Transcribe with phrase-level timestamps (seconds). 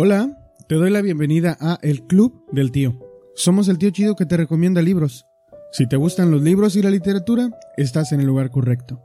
[0.00, 3.00] Hola, te doy la bienvenida a El Club del Tío.
[3.34, 5.26] Somos el tío chido que te recomienda libros.
[5.72, 9.02] Si te gustan los libros y la literatura, estás en el lugar correcto.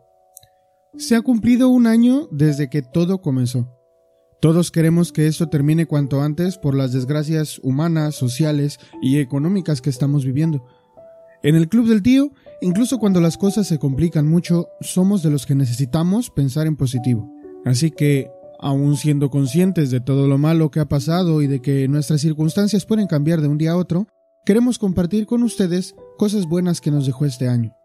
[0.96, 3.76] Se ha cumplido un año desde que todo comenzó.
[4.40, 9.90] Todos queremos que esto termine cuanto antes por las desgracias humanas, sociales y económicas que
[9.90, 10.64] estamos viviendo.
[11.42, 12.30] En el Club del Tío,
[12.62, 17.34] incluso cuando las cosas se complican mucho, somos de los que necesitamos pensar en positivo.
[17.66, 18.30] Así que
[18.64, 22.86] Aún siendo conscientes de todo lo malo que ha pasado y de que nuestras circunstancias
[22.86, 24.08] pueden cambiar de un día a otro,
[24.46, 27.76] queremos compartir con ustedes cosas buenas que nos dejó este año.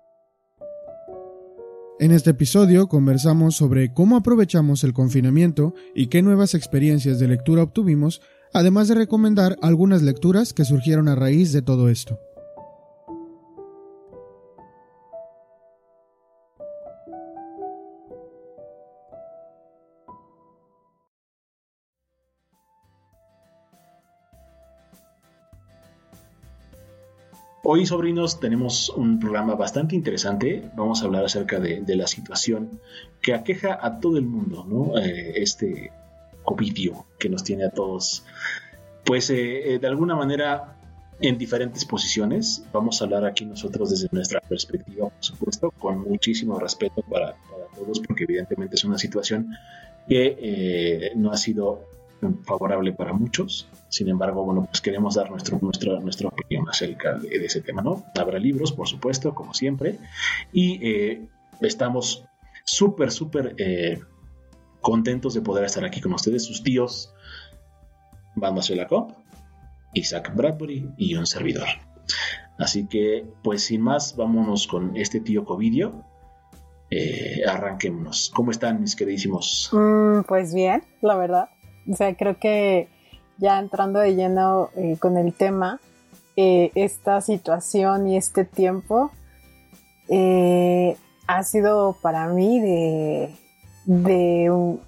[1.99, 7.65] En este episodio conversamos sobre cómo aprovechamos el confinamiento y qué nuevas experiencias de lectura
[7.65, 8.23] obtuvimos,
[8.55, 12.21] además de recomendar algunas lecturas que surgieron a raíz de todo esto.
[27.71, 30.71] Hoy, sobrinos, tenemos un programa bastante interesante.
[30.75, 32.81] Vamos a hablar acerca de, la situación
[33.21, 34.97] que aqueja a todo el mundo, ¿no?
[34.99, 35.93] Eh, este
[36.45, 38.25] covidio que nos tiene a todos,
[39.05, 40.79] pues eh, eh, de alguna manera
[41.21, 42.65] en diferentes posiciones.
[42.73, 47.37] Vamos a hablar aquí nosotros desde nuestra perspectiva, por supuesto, con muchísimo respeto para,
[47.77, 49.51] todos, porque evidentemente es una situación
[50.09, 51.85] que no ha sido
[52.45, 53.69] favorable para muchos.
[53.91, 58.05] Sin embargo, bueno, pues queremos dar nuestro, nuestro, nuestra opinión acerca de, ese tema, ¿no?
[58.19, 59.99] Habrá libros, por supuesto, como siempre.
[60.53, 61.29] Y eh,
[61.61, 62.25] estamos
[62.65, 64.01] súper, súper eh,
[64.81, 67.13] contentos de poder estar aquí con ustedes, sus tíos,
[68.35, 69.13] Van Cop,
[69.95, 71.69] Isaac Bradbury y un servidor.
[72.59, 76.05] Así que, pues sin más, vámonos con este tío Covidio.
[76.91, 78.33] Eh, arranquémonos.
[78.35, 79.69] ¿Cómo están mis queridísimos?
[79.73, 81.51] Mm, pues bien, la verdad.
[81.87, 82.89] O sea, creo que
[83.37, 85.81] ya entrando de lleno eh, con el tema,
[86.41, 89.11] eh, esta situación y este tiempo
[90.09, 93.35] eh, ha sido para mí de,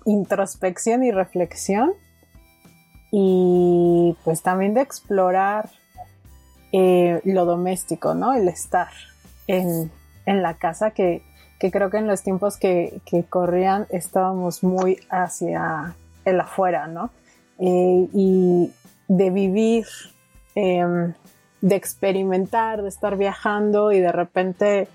[0.05, 1.95] introspección y reflexión
[3.11, 5.71] y pues también de explorar
[6.73, 8.35] lo doméstico, ¿no?
[8.35, 8.89] El estar
[9.47, 9.91] en,
[10.27, 11.23] la casa que,
[11.59, 17.11] creo que en los tiempos que, que corrían estábamos muy hacia el afuera, ¿no?
[17.59, 18.73] Eh, y
[19.09, 19.87] de vivir,
[20.55, 21.13] em,
[21.61, 24.89] de experimentar, de estar viajando y de repente,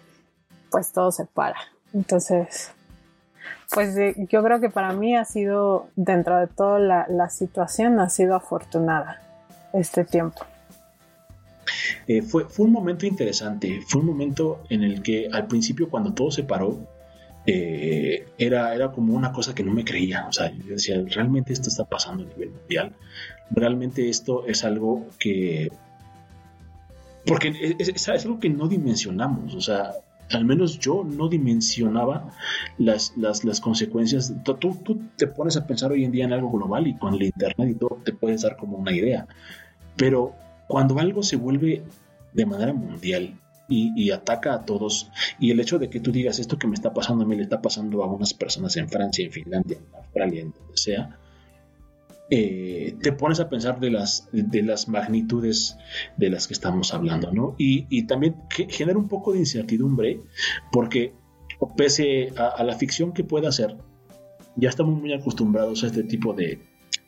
[0.71, 1.57] pues todo se para.
[1.93, 2.71] Entonces,
[3.73, 3.95] pues
[4.29, 9.21] yo creo que para mí ha sido, dentro de toda la, situación, ha sido afortunada
[9.73, 10.41] este tiempo.
[12.07, 16.13] Eh, fue, fue un momento interesante, fue un momento en el que al principio cuando
[16.13, 16.79] todo se paró,
[17.47, 20.25] eh, era, era como una cosa que no me creía.
[20.27, 22.93] O sea, yo decía, realmente esto está pasando a nivel mundial.
[23.51, 25.71] Realmente esto es algo que...
[27.25, 29.55] Porque es, algo que no dimensionamos.
[29.55, 29.93] O sea,
[30.31, 32.31] al menos yo no dimensionaba
[32.77, 34.33] las, las, consecuencias.
[34.43, 37.23] Tú, tú, te pones a pensar hoy en día en algo global y con el
[37.23, 39.27] Internet y todo te puedes dar como una idea.
[39.95, 40.33] Pero
[40.67, 41.83] cuando algo se vuelve
[42.33, 45.09] de manera mundial y, ataca a todos.
[45.39, 47.43] Y el hecho de que tú digas esto que me está pasando a mí le
[47.43, 51.17] está pasando a unas personas en Francia, en Finlandia, en Australia, en donde sea,
[52.29, 55.77] eh, te pones a pensar de las, de las magnitudes
[56.17, 57.55] de las que estamos hablando, ¿no?
[57.57, 60.21] Y, también genera un poco de incertidumbre
[60.71, 61.13] porque
[61.77, 63.77] pese a, la ficción que pueda ser,
[64.55, 66.59] ya estamos muy acostumbrados a este tipo de,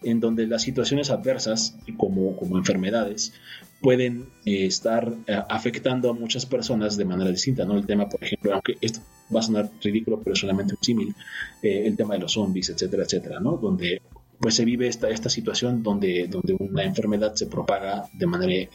[0.04, 3.34] en donde las situaciones adversas, como, como enfermedades,
[3.82, 7.76] pueden eh, estar eh, afectando a muchas personas de manera distinta, ¿no?
[7.76, 9.00] El tema, por ejemplo, aunque esto
[9.34, 11.16] va a sonar ridículo, pero solamente un símil,
[11.62, 13.58] eh, el tema de los zombies, etcétera, etcétera, ¿no?
[13.58, 14.02] Donde
[14.40, 18.70] pues se vive esta, esta situación donde, donde una enfermedad se propaga de manera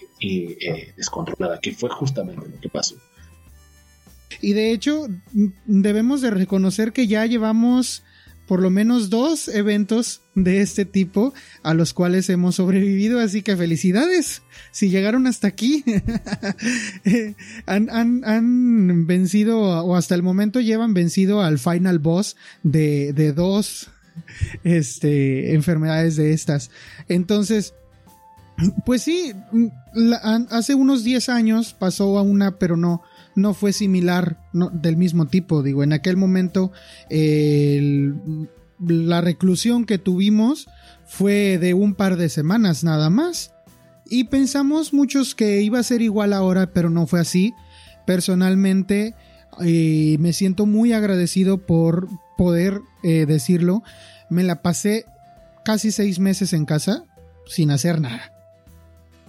[0.97, 2.97] descontrolada, que fue justamente lo que pasó.
[4.41, 5.06] Y de hecho,
[5.67, 8.03] debemos de reconocer que ya llevamos
[8.47, 11.33] por lo menos dos eventos de este tipo
[11.63, 14.42] a los cuales hemos sobrevivido, así que felicidades.
[14.72, 15.84] Si llegaron hasta aquí,
[17.66, 23.89] han, vencido, o hasta el momento llevan vencido al final boss de, dos
[24.64, 26.70] este, enfermedades de estas.
[27.09, 27.74] Entonces,
[28.84, 29.32] pues sí,
[30.50, 33.03] hace unos 10 años pasó a una, pero no,
[33.34, 35.62] no fue similar, del mismo tipo.
[35.62, 36.72] Digo, en aquel momento
[38.78, 40.68] la reclusión que tuvimos
[41.06, 43.54] fue de un par de semanas nada más.
[44.06, 47.54] Y pensamos muchos que iba a ser igual ahora, pero no fue así.
[48.06, 49.14] Personalmente
[49.64, 52.09] eh, me siento muy agradecido por
[52.42, 53.84] poder eh, decirlo.
[54.28, 55.06] Me la pasé
[55.65, 57.04] casi seis meses en casa.
[57.47, 58.33] sin hacer nada.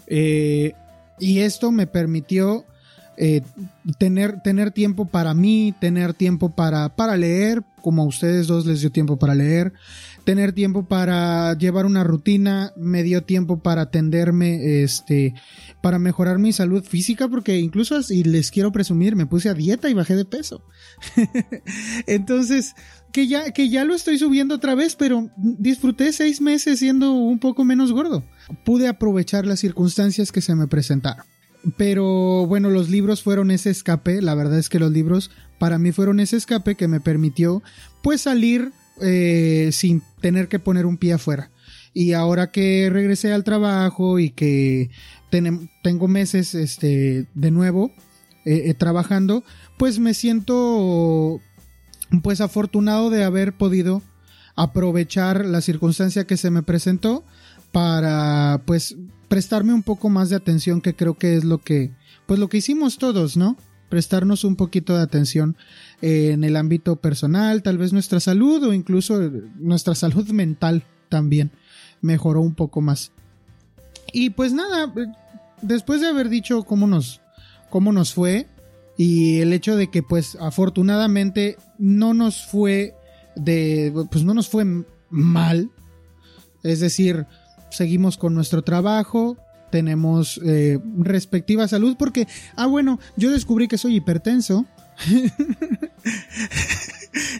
[0.08, 0.74] Eh,
[1.20, 2.64] y esto me permitió
[3.18, 3.42] eh,
[3.98, 8.82] tener, tener tiempo para mí, tener tiempo para, para leer, como a ustedes dos les
[8.82, 9.74] dio tiempo para leer,
[10.24, 15.34] tener tiempo para llevar una rutina, me dio tiempo para atenderme, este,
[15.82, 19.90] para mejorar mi salud física, porque incluso y les quiero presumir, me puse a dieta
[19.90, 20.64] y bajé de peso.
[22.08, 22.76] Entonces,
[23.12, 27.40] que ya, que ya lo estoy subiendo otra vez, pero disfruté seis meses siendo un
[27.40, 28.24] poco menos gordo.
[28.66, 31.26] Pude aprovechar las circunstancias que se me presentaron.
[31.78, 35.94] Pero bueno, los libros fueron ese escape, la verdad es que los libros para mí
[35.94, 37.64] fueron ese escape que me permitió
[38.02, 41.52] pues salir eh, sin tener que poner un pie afuera.
[41.94, 44.90] Y ahora que regresé al trabajo y que
[45.30, 47.92] tengo meses este, de nuevo
[48.46, 49.44] eh, eh, trabajando,
[49.78, 51.40] pues me siento
[52.22, 54.02] pues afortunado de haber podido
[54.56, 57.24] aprovechar la circunstancia que se me presentó
[57.72, 58.96] para pues
[59.28, 61.92] prestarme un poco más de atención que creo que es lo que
[62.28, 63.58] pues lo que hicimos todos, ¿no?
[63.94, 65.56] Prestarnos un poquito de atención
[66.02, 69.22] en el ámbito personal, tal vez nuestra salud o incluso
[69.60, 71.52] nuestra salud mental también
[72.02, 73.12] mejoró un poco más.
[74.12, 74.92] Y pues nada,
[75.62, 77.22] después de haber dicho cómo nos
[77.70, 78.48] cómo nos fue
[78.98, 82.96] y el hecho de que pues afortunadamente no nos fue
[83.36, 84.66] de pues no nos fue
[85.12, 85.70] mal,
[86.64, 87.28] es decir,
[87.70, 89.38] seguimos con nuestro trabajo,
[89.74, 94.68] tenemos eh, respectiva salud, porque, ah, bueno, yo descubrí que soy hipertenso.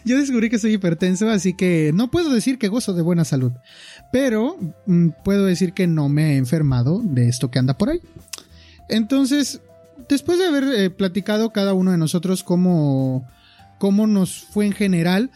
[0.04, 3.52] yo descubrí que soy hipertenso, así que no puedo decir que gozo de buena salud,
[4.10, 8.00] pero mm, puedo decir que no me he enfermado de esto que anda por ahí.
[8.88, 9.60] Entonces,
[10.08, 13.28] después de haber eh, platicado cada uno de nosotros cómo,
[13.78, 15.30] cómo nos fue en general,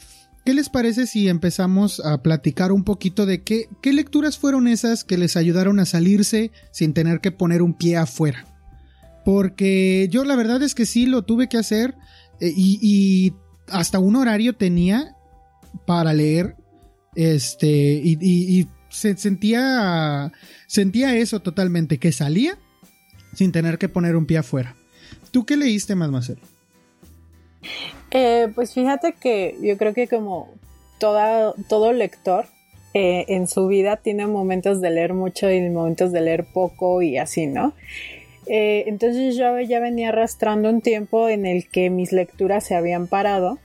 [0.48, 5.04] ¿Qué les parece si empezamos a platicar un poquito de qué, qué lecturas fueron esas
[5.04, 8.46] que les ayudaron a salirse sin tener que poner un pie afuera?
[9.26, 11.96] Porque yo la verdad es que sí lo tuve que hacer
[12.40, 13.34] eh, y,
[13.66, 15.14] hasta un horario tenía
[15.86, 16.56] para leer
[17.14, 20.32] este y, se sentía
[20.66, 22.56] sentía eso totalmente que salía
[23.34, 24.74] sin tener que poner un pie afuera.
[25.30, 26.32] ¿Tú qué leíste más?
[28.10, 30.48] Eh, pues fíjate que yo creo que como
[30.98, 32.46] toda, todo lector
[32.94, 37.18] eh, en su vida tiene momentos de leer mucho y momentos de leer poco y
[37.18, 37.74] así, ¿no?
[38.46, 43.06] Eh, entonces yo ya venía arrastrando un tiempo en el que mis lecturas se habían
[43.06, 43.58] parado,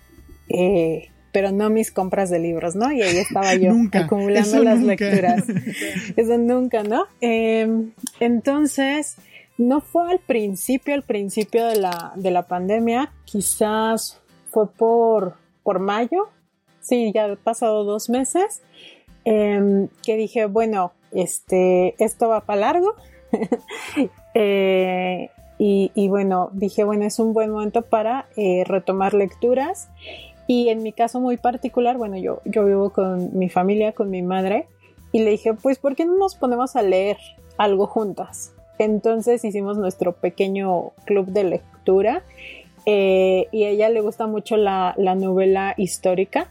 [1.31, 2.91] pero no mis compras de libros, ¿no?
[2.91, 5.45] Y ahí estaba yo acumulando las lecturas.
[6.17, 7.05] Eso nunca, ¿no?
[7.21, 9.15] Em, entonces,
[9.57, 14.21] no fue al principio, al principio de la, de la pandemia, quizás
[14.53, 15.33] fue por,
[15.63, 16.29] por mayo,
[16.79, 18.61] sí, ya han pasado dos meses,
[19.25, 22.93] em, que dije, bueno, este, esto va para largo.
[24.35, 25.29] Eh,
[25.59, 29.89] y, bueno, dije, bueno, es un buen momento para eh, retomar lecturas.
[30.47, 34.23] Y en mi caso muy particular, bueno, yo, yo vivo con mi familia, con mi
[34.23, 34.65] madre,
[35.11, 37.17] y le dije, pues, ¿por qué no nos ponemos a leer
[37.57, 38.53] algo juntas?
[38.79, 42.23] Entonces hicimos nuestro pequeño club de lectura
[42.85, 46.47] eh, y a ella le gusta mucho la, novela histórica,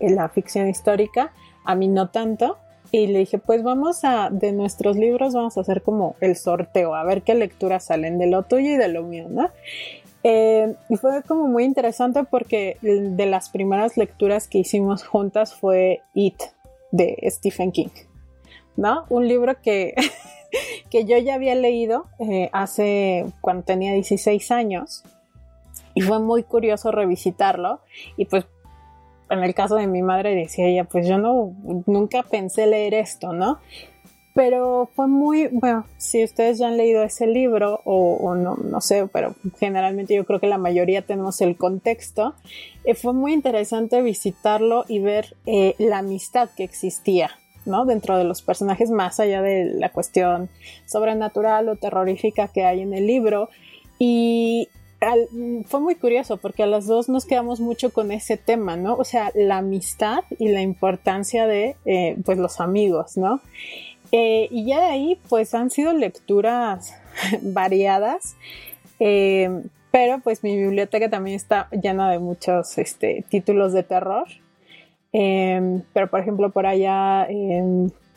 [0.00, 1.32] eh, la ficción histórica,
[1.64, 2.58] a mí no tanto.
[2.92, 6.96] Y le dije, pues vamos a, de nuestros libros vamos a hacer como el sorteo,
[6.96, 9.48] a ver qué lecturas salen de lo tuyo y de lo mío, ¿no?
[10.24, 16.00] Eh, y fue como muy interesante porque de las primeras lecturas que hicimos juntas fue
[16.14, 16.42] It
[16.90, 17.90] de Stephen King,
[18.76, 19.04] ¿no?
[19.08, 19.94] Un libro que,
[20.90, 22.06] que yo ya había leído
[22.50, 25.04] hace cuando tenía 16 años
[25.94, 27.80] y fue muy curioso revisitarlo
[28.16, 28.46] y pues
[29.30, 31.54] en el caso de mi madre decía ella, pues yo no,
[31.86, 33.58] nunca pensé leer esto, ¿no?
[34.34, 39.08] Pero fue muy, bueno, si ustedes ya han leído ese libro o, no, no sé,
[39.12, 42.34] pero generalmente yo creo que la mayoría tenemos el contexto,
[42.84, 47.30] eh, fue muy interesante visitarlo y ver eh, la amistad que existía,
[47.66, 47.84] ¿no?
[47.86, 50.48] Dentro de los personajes, más allá de la cuestión
[50.86, 53.48] sobrenatural o terrorífica que hay en el libro.
[53.98, 54.68] Y,
[55.66, 58.94] fue muy curioso porque a las dos nos quedamos mucho con ese tema, ¿no?
[58.96, 63.40] O sea, la amistad y la importancia de, eh, pues, los amigos, ¿no?
[64.12, 66.94] Eh, y ya de ahí, pues, han sido lecturas
[67.42, 68.36] variadas,
[68.98, 69.48] eh,
[69.90, 74.26] pero pues mi biblioteca también está llena de muchos este, títulos de terror.
[75.12, 77.26] pero, por ejemplo, por allá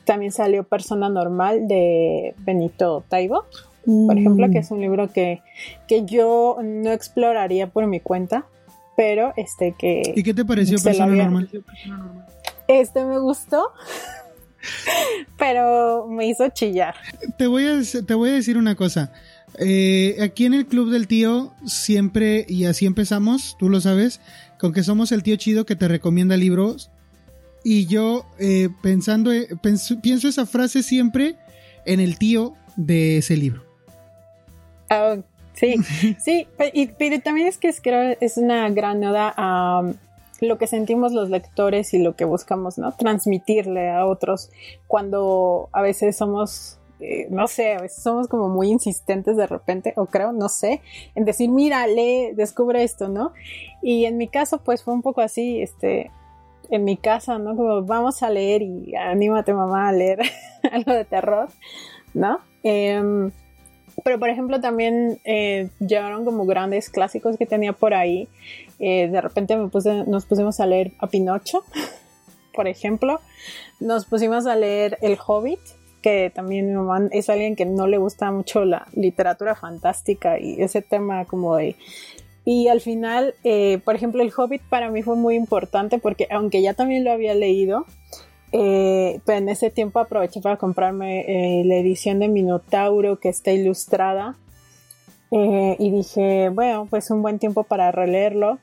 [0.05, 3.45] también salió Persona Normal de Benito Taibo
[3.85, 5.41] por ejemplo, que es un libro que,
[5.87, 8.45] que yo no exploraría por mi cuenta,
[8.95, 10.13] pero este que...
[10.15, 11.49] ¿Y qué te pareció Persona Normal?
[12.67, 13.71] Este me gustó.
[15.37, 16.95] Pero me hizo chillar.
[17.37, 19.11] Te voy a, te voy a decir una cosa.
[19.59, 24.19] Eh, aquí en el Club del Tío siempre, y así empezamos, tú lo sabes,
[24.59, 26.89] con que somos el tío chido que te recomienda libros.
[27.63, 29.47] Y yo, eh, pensando, eh,
[30.01, 31.37] pienso esa frase siempre
[31.85, 33.72] en el tío de ese libro.
[35.53, 35.75] Sí,
[36.19, 36.47] sí,
[36.97, 39.83] pero también es que es, creo, es una gran oda a
[40.41, 42.91] lo que sentimos los lectores y lo que buscamos, ¿no?
[42.93, 44.49] Transmitirle a otros
[44.87, 49.93] cuando a veces somos eh, no sé, a veces somos como muy insistentes de repente,
[49.97, 50.81] o creo, no sé,
[51.15, 53.33] en decir, mira, lee, descubre esto, ¿no?
[53.81, 56.11] Y en mi caso, pues fue un poco así, este,
[56.69, 57.57] en mi casa, ¿no?
[57.57, 60.19] Como vamos a leer y anímate mamá a leer
[60.71, 61.49] algo de terror,
[62.13, 62.39] ¿no?
[62.63, 63.31] Em,
[64.03, 68.27] pero por ejemplo también eh, llegaron como grandes clásicos que tenía por ahí.
[68.79, 71.63] Eh, de repente me puse, nos pusimos a leer a Pinocho,
[72.53, 73.19] por ejemplo.
[73.79, 75.59] Nos pusimos a leer El Hobbit,
[76.01, 80.61] que también mi mamá es alguien que no le gusta mucho la literatura fantástica y
[80.61, 81.75] ese tema como de...
[82.45, 86.61] Y al final, eh, por ejemplo, el Hobbit para mí fue muy importante porque aunque
[86.61, 87.85] ya también lo había leído,
[88.53, 93.51] eh, pero en ese tiempo aproveché para comprarme eh, la edición de Minotauro que está
[93.51, 94.35] ilustrada
[95.35, 98.59] y dije, bueno, pues un buen tiempo para releerlo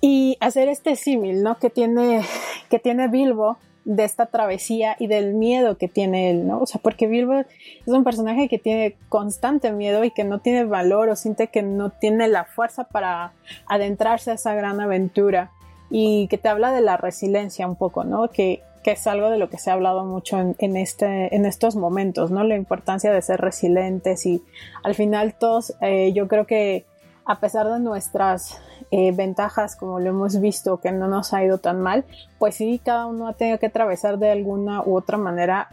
[0.00, 1.58] y hacer este símil, ¿no?
[1.58, 2.22] Que tiene,
[2.70, 6.60] que tiene Bilbo de esta travesía y del miedo que tiene él, ¿no?
[6.60, 7.46] O sea, porque Bilbo es
[7.86, 11.90] un personaje que tiene constante miedo y que no tiene valor o siente que no
[11.90, 13.32] tiene la fuerza para
[13.66, 15.52] adentrarse a esa gran aventura
[15.88, 18.28] y que te habla de la resiliencia un poco, ¿no?
[18.28, 18.60] Que,
[18.92, 22.44] es algo de lo que se ha hablado mucho en, este, en estos momentos, ¿no?
[22.44, 24.42] La importancia de ser resilientes y
[24.82, 26.84] al final todos, eh, yo creo que
[27.24, 31.58] a pesar de nuestras eh, ventajas, como lo hemos visto, que no nos ha ido
[31.58, 32.04] tan mal,
[32.38, 35.68] pues sí, cada uno ha tenido que atravesar de alguna u otra manera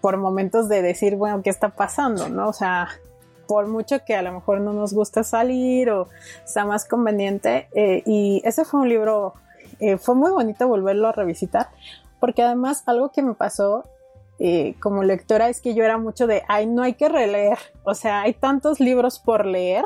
[0.00, 2.28] por momentos de decir, bueno, ¿qué está pasando?
[2.28, 2.48] ¿No?
[2.48, 2.88] O sea,
[3.50, 6.06] por mucho que a lo mejor no nos gusta salir o
[6.44, 7.68] sea más conveniente.
[7.74, 9.34] Eh, y ese fue un libro,
[9.80, 11.68] eh, fue muy bonito volverlo a revisitar,
[12.20, 13.84] porque además algo que me pasó
[14.80, 18.22] como lectora es que yo era mucho de, ay, no hay que releer, o sea,
[18.22, 19.84] hay tantos libros por leer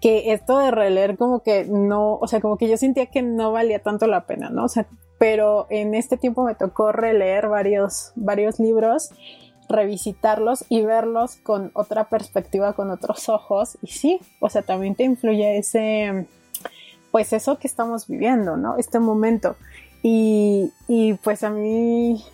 [0.00, 3.52] que esto de releer como que no, o sea, como que yo sentía que no
[3.52, 4.64] valía tanto la pena, ¿no?
[4.64, 4.86] O sea,
[5.18, 9.10] pero en este tiempo me tocó releer varios, varios libros,
[9.68, 13.78] revisitarlos y verlos con otra perspectiva, con otros ojos.
[13.82, 16.26] Y sí, o sea, también te influye ese,
[17.10, 18.76] pues eso que estamos viviendo, ¿no?
[18.76, 19.56] Este momento.
[20.02, 22.24] Y, y pues a mí,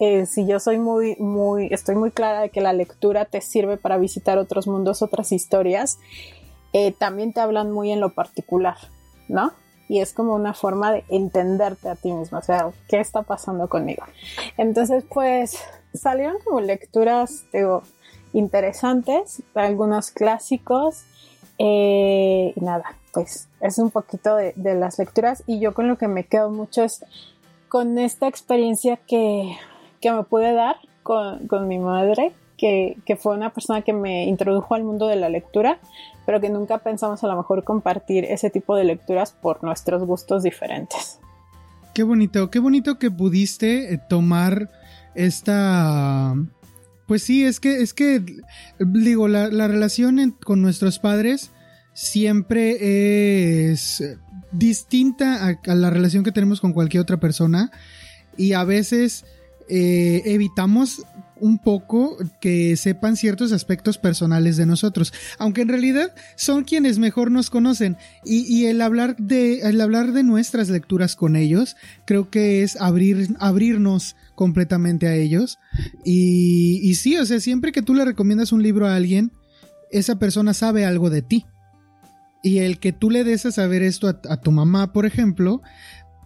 [0.00, 3.76] eh, si yo soy muy, muy, estoy muy clara de que la lectura te sirve
[3.76, 5.98] para visitar otros mundos, otras historias.
[6.72, 8.76] Eh, también te hablan muy en lo particular,
[9.28, 9.52] ¿no?
[9.88, 13.68] Y es como una forma de entenderte a ti mismo, o sea, ¿qué está pasando
[13.68, 14.04] conmigo?
[14.58, 15.56] Entonces, pues
[15.94, 17.82] salieron como lecturas, digo,
[18.34, 21.04] interesantes, algunos clásicos,
[21.58, 26.06] eh, y nada, pues es un poquito de, las lecturas y yo con lo que
[26.06, 27.04] me quedo mucho es
[27.68, 29.56] con esta experiencia que,
[30.04, 34.76] me pude dar con, con mi madre, que, que, fue una persona que me introdujo
[34.76, 35.80] al mundo de la lectura,
[36.26, 40.44] pero que nunca pensamos a lo mejor compartir ese tipo de lecturas por nuestros gustos
[40.44, 41.18] diferentes.
[41.92, 44.70] Qué bonito, qué bonito que pudiste eh, tomar
[45.16, 46.36] esta...
[47.08, 48.22] Pues sí, es que, es que,
[48.78, 51.50] digo, la, relación con nuestros padres
[51.98, 54.04] siempre es
[54.52, 57.72] distinta a, la relación que tenemos con cualquier otra persona
[58.36, 59.24] y a veces
[59.68, 61.02] eh, evitamos
[61.40, 67.32] un poco que sepan ciertos aspectos personales de nosotros, aunque en realidad son quienes mejor
[67.32, 71.76] nos conocen y, el hablar de el hablar de nuestras lecturas con ellos
[72.06, 75.58] creo que es abrir abrirnos completamente a ellos
[76.04, 79.32] y, y sí, o sea, siempre que tú le recomiendas un libro a alguien,
[79.90, 81.44] esa persona sabe algo de ti.
[82.42, 85.60] Y el que tú le des a saber esto a, tu mamá, por ejemplo,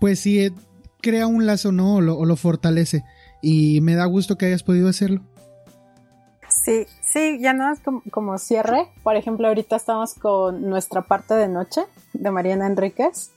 [0.00, 0.52] pues sí, eh,
[1.00, 1.96] crea un lazo, ¿no?
[1.96, 3.04] o lo fortalece
[3.40, 5.22] y me da gusto que hayas podido hacerlo.
[6.48, 8.88] Sí, sí, ya nada como, como cierre.
[9.02, 13.30] Por ejemplo, ahorita estamos con nuestra parte de noche de Mariana Enríquez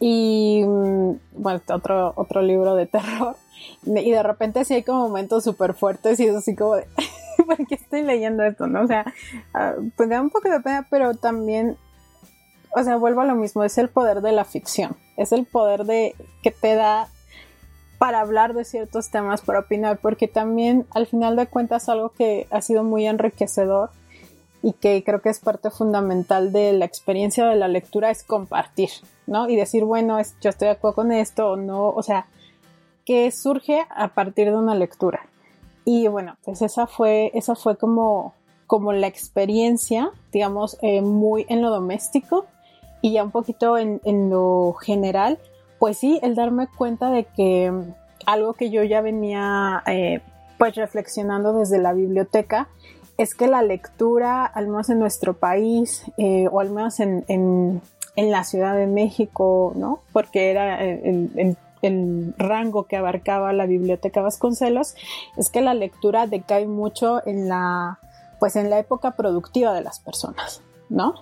[0.00, 3.36] y mm, bueno, otro, otro libro de terror.
[3.84, 6.86] Y de repente sí hay como momentos súper fuertes y es así como de,
[7.44, 8.68] ¿por qué estoy leyendo esto?
[8.68, 8.82] ¿No?
[8.82, 9.12] O sea,
[9.52, 11.76] ah, pues da un poco de pena, pero también,
[12.70, 15.84] o sea, vuelvo a lo mismo, es el poder de la ficción, es el poder
[15.84, 17.08] de que te da
[17.98, 22.46] para hablar de ciertos temas, para opinar, porque también al final de cuentas algo que
[22.50, 23.90] ha sido muy enriquecedor
[24.62, 28.90] y que creo que es parte fundamental de la experiencia de la lectura es compartir,
[29.26, 29.48] ¿no?
[29.48, 32.26] Y decir, bueno, yo estoy de acuerdo con esto o no, o sea,
[33.04, 35.20] que surge a partir de una lectura.
[35.84, 38.34] Y bueno, pues esa fue, esa fue como,
[38.66, 42.46] como la experiencia, digamos, eh, muy en lo doméstico
[43.00, 45.38] y ya un poquito en, en, lo general,
[45.78, 47.72] pues sí, el darme cuenta de que
[48.26, 50.20] algo que yo ya venía eh,
[50.58, 52.68] pues reflexionando desde la biblioteca
[53.16, 57.80] es que la lectura, al menos en nuestro país, eh, o al menos en, en,
[58.14, 60.00] en, la Ciudad de México, ¿no?
[60.12, 64.94] Porque era el, el el rango que abarcaba la biblioteca Vasconcelos
[65.36, 67.98] es que la lectura decae mucho en la
[68.38, 71.14] pues en la época productiva de las personas, ¿no?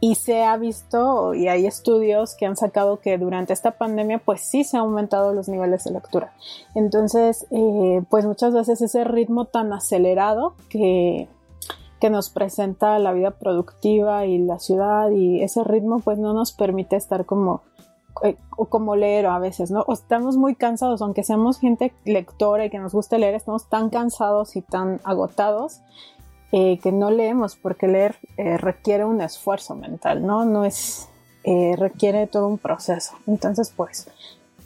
[0.00, 4.42] Y se ha visto y hay estudios que han sacado que durante esta pandemia pues
[4.42, 6.32] sí se han aumentado los niveles de lectura.
[6.74, 11.28] Entonces eh, pues muchas veces ese ritmo tan acelerado que,
[12.00, 16.52] que nos presenta la vida productiva y la ciudad y ese ritmo pues no nos
[16.52, 17.62] permite estar como
[18.22, 19.80] eh, o como leer a veces, ¿no?
[19.88, 23.90] O estamos muy cansados, aunque seamos gente lectora y que nos guste leer, estamos tan
[23.90, 25.80] cansados y tan agotados
[26.52, 30.44] eh, que no leemos porque leer eh, requiere un esfuerzo mental, ¿no?
[30.44, 31.08] No es,
[31.76, 33.12] requiere todo un proceso.
[33.26, 34.08] Entonces, pues,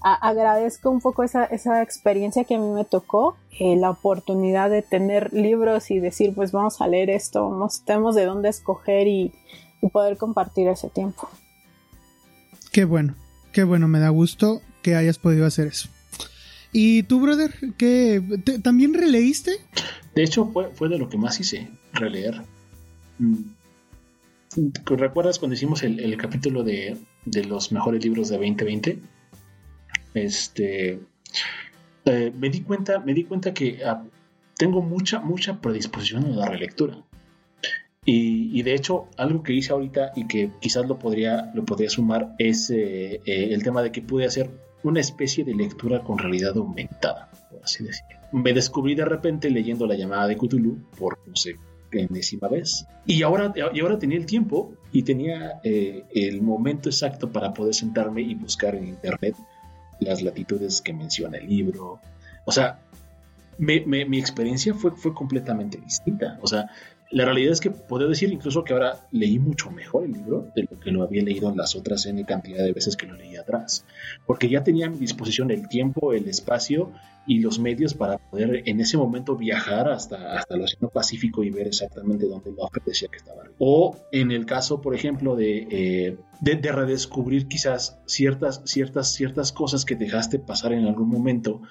[0.01, 5.33] agradezco un poco esa, esa, experiencia que a mí me tocó, la oportunidad de tener
[5.33, 9.33] libros y decir, pues vamos a leer esto, vamos, tenemos de dónde escoger y
[9.93, 11.29] poder compartir ese tiempo.
[12.71, 13.17] Qué bueno,
[13.53, 15.89] Qué bueno, me da gusto que hayas podido hacer eso.
[16.73, 18.23] ¿Y tú, brother, qué,
[18.63, 19.53] también releíste?
[20.15, 22.43] De hecho, fue, fue de lo que más hice, releer.
[23.19, 23.37] Mm.
[24.87, 26.97] ¿Recuerdas cuando hicimos el, capítulo de,
[27.47, 28.99] los mejores libros de 2020?
[30.15, 31.01] Este,
[32.05, 34.03] eh, me di cuenta, me di cuenta que ah,
[34.57, 36.99] tengo mucha, mucha predisposición a la relectura.
[38.11, 42.35] Y, de hecho, algo que hice ahorita y que quizás lo podría, lo podría sumar
[42.39, 44.49] es eh, eh, el tema de que pude hacer
[44.83, 48.19] una especie de lectura con realidad aumentada, por así decirlo.
[48.33, 51.57] Me descubrí de repente leyendo La llamada de Cthulhu por no sé
[51.91, 52.87] enésima vez.
[53.07, 57.75] Y ahora, y ahora tenía el tiempo y tenía eh, el momento exacto para poder
[57.75, 59.35] sentarme y buscar en internet
[60.01, 62.01] las latitudes que menciona el libro.
[62.45, 62.81] O sea,
[63.59, 66.38] mi experiencia fue, fue completamente distinta.
[66.43, 66.69] O sea,
[67.11, 70.68] la realidad es que puedo decir incluso que ahora leí mucho mejor el libro de
[70.71, 73.85] lo que lo había leído las otras N cantidad de veces que lo leí atrás,
[74.27, 76.92] porque ya tenía a mi disposición el tiempo, el espacio
[77.27, 81.51] y los medios para poder en ese momento viajar hasta, hasta el Océano Pacífico y
[81.51, 83.42] ver exactamente dónde Lovecraft decía que estaba.
[83.59, 89.85] O en el caso, por ejemplo, de, eh, de, redescubrir quizás ciertas, ciertas, ciertas cosas
[89.85, 91.62] que dejaste pasar en algún momento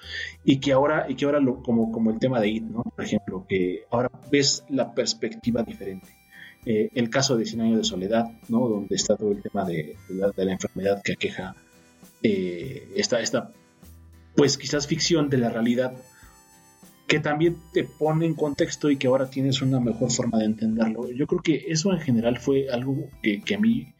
[0.44, 2.82] y que ahora, y que ahora lo, como, como el tema de IT, ¿no?
[2.82, 6.08] por ejemplo, que ahora ves la perspectiva diferente.
[6.66, 8.68] Eh, el caso de 100 años de soledad, ¿no?
[8.68, 11.54] donde está todo el tema de, la, de la enfermedad que aqueja
[12.22, 13.52] eh, esta, esta
[14.34, 15.94] pues quizás ficción de la realidad
[17.08, 21.10] que también te pone en contexto y que ahora tienes una mejor forma de entenderlo.
[21.10, 23.94] Yo creo que eso en general fue algo que, a mí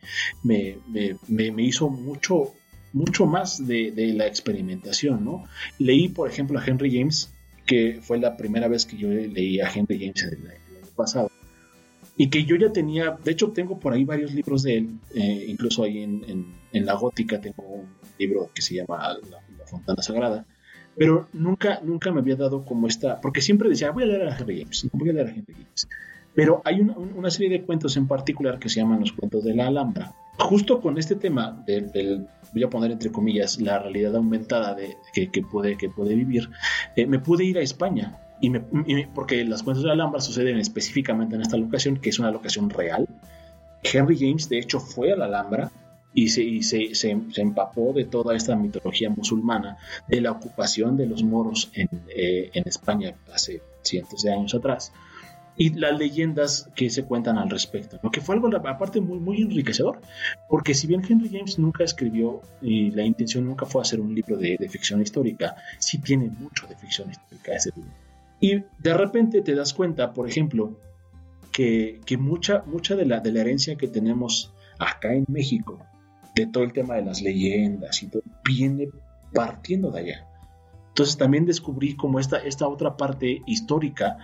[0.44, 2.52] me, hizo mucho,
[2.92, 5.46] mucho más de, la experimentación, ¿no?
[5.78, 7.32] Leí, por ejemplo, a Henry James,
[7.64, 11.30] que fue la primera vez que yo leí a Henry James el, año pasado,
[12.14, 15.46] y que yo ya tenía, de hecho tengo por ahí varios libros de él, eh,
[15.48, 19.16] incluso ahí en, en, la gótica tengo un libro que se llama
[19.64, 20.44] Fontana Sagrada,
[20.98, 24.36] pero nunca, nunca me había dado como esta, porque siempre decía, voy a leer a
[24.36, 25.88] Henry James, voy a leer a Henry James.
[26.34, 29.68] Pero hay una, serie de cuentos en particular que se llaman los cuentos de la
[29.68, 30.12] Alhambra.
[30.38, 35.42] Justo con este tema del, voy a poner entre comillas, la realidad aumentada de, que,
[35.42, 36.48] puede, que puede vivir,
[36.94, 38.16] eh, me pude ir a España.
[38.40, 38.60] Y, me,
[39.14, 42.70] porque las cuentos de la Alhambra suceden específicamente en esta locación, que es una locación
[42.70, 43.08] real.
[43.82, 45.72] Henry James, de hecho, fue a la Alhambra
[46.24, 49.78] y, se, se, empapó de toda esta mitología musulmana,
[50.08, 54.92] de la ocupación de los moros en, eh, en España hace cientos de años atrás
[55.58, 59.42] y las leyendas que se cuentan al respecto, lo que fue algo aparte muy, muy
[59.42, 60.00] enriquecedor,
[60.48, 64.36] porque si bien Henry James nunca escribió y la intención nunca fue hacer un libro
[64.36, 67.90] de, ficción histórica, sí tiene mucho de ficción histórica ese libro.
[68.40, 70.78] Y de repente te das cuenta, por ejemplo,
[71.50, 75.80] que, que mucha, mucha de, la, de la herencia que tenemos acá en México
[76.38, 78.88] de todo el tema de las leyendas y todo, viene
[79.34, 80.26] partiendo de allá.
[80.88, 84.18] Entonces también descubrí como esta, esta otra parte histórica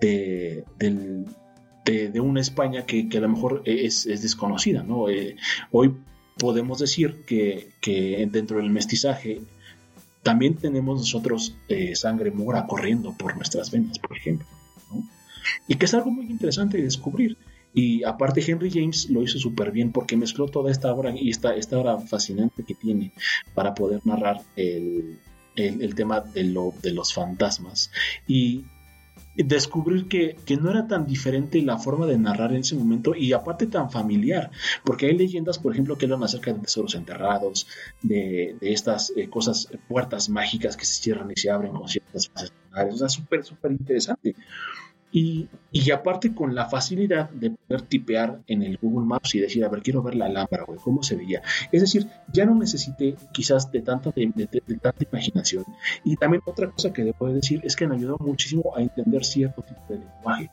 [0.00, 4.82] de, de, una España que, a lo mejor es, desconocida.
[4.82, 5.08] ¿no?
[5.10, 5.36] Eh,
[5.70, 5.94] hoy
[6.38, 9.42] podemos decir que, dentro del mestizaje
[10.22, 14.46] también tenemos nosotros eh, sangre mora corriendo por nuestras venas, por ejemplo.
[15.68, 17.36] Y que es algo muy interesante de descubrir.
[17.74, 21.54] Y aparte Henry James lo hizo súper bien porque mezcló toda esta obra y esta,
[21.54, 23.12] esta obra fascinante que tiene
[23.54, 25.18] para poder narrar el,
[25.56, 27.90] el, tema de, lo, de los fantasmas
[28.26, 28.64] y
[29.34, 33.66] descubrir que, no era tan diferente la forma de narrar en ese momento y aparte
[33.66, 34.50] tan familiar,
[34.84, 37.66] porque hay leyendas, por ejemplo, que hablan acerca de tesoros enterrados,
[38.02, 42.52] de, estas eh, cosas, puertas mágicas que se cierran y se abren con ciertas fases
[42.74, 44.34] o sea, súper, súper interesante.
[45.14, 45.48] Y,
[45.92, 49.82] aparte con la facilidad de poder tipear en el Google Maps y decir, a ver,
[49.82, 51.42] quiero ver la lámpara, güey, cómo se veía.
[51.70, 54.48] Es decir, ya no necesité quizás de tanta, de,
[54.80, 55.64] tanta imaginación.
[56.02, 59.62] Y también otra cosa que debo decir es que me ayudó muchísimo a entender cierto
[59.62, 60.50] tipo de lenguaje.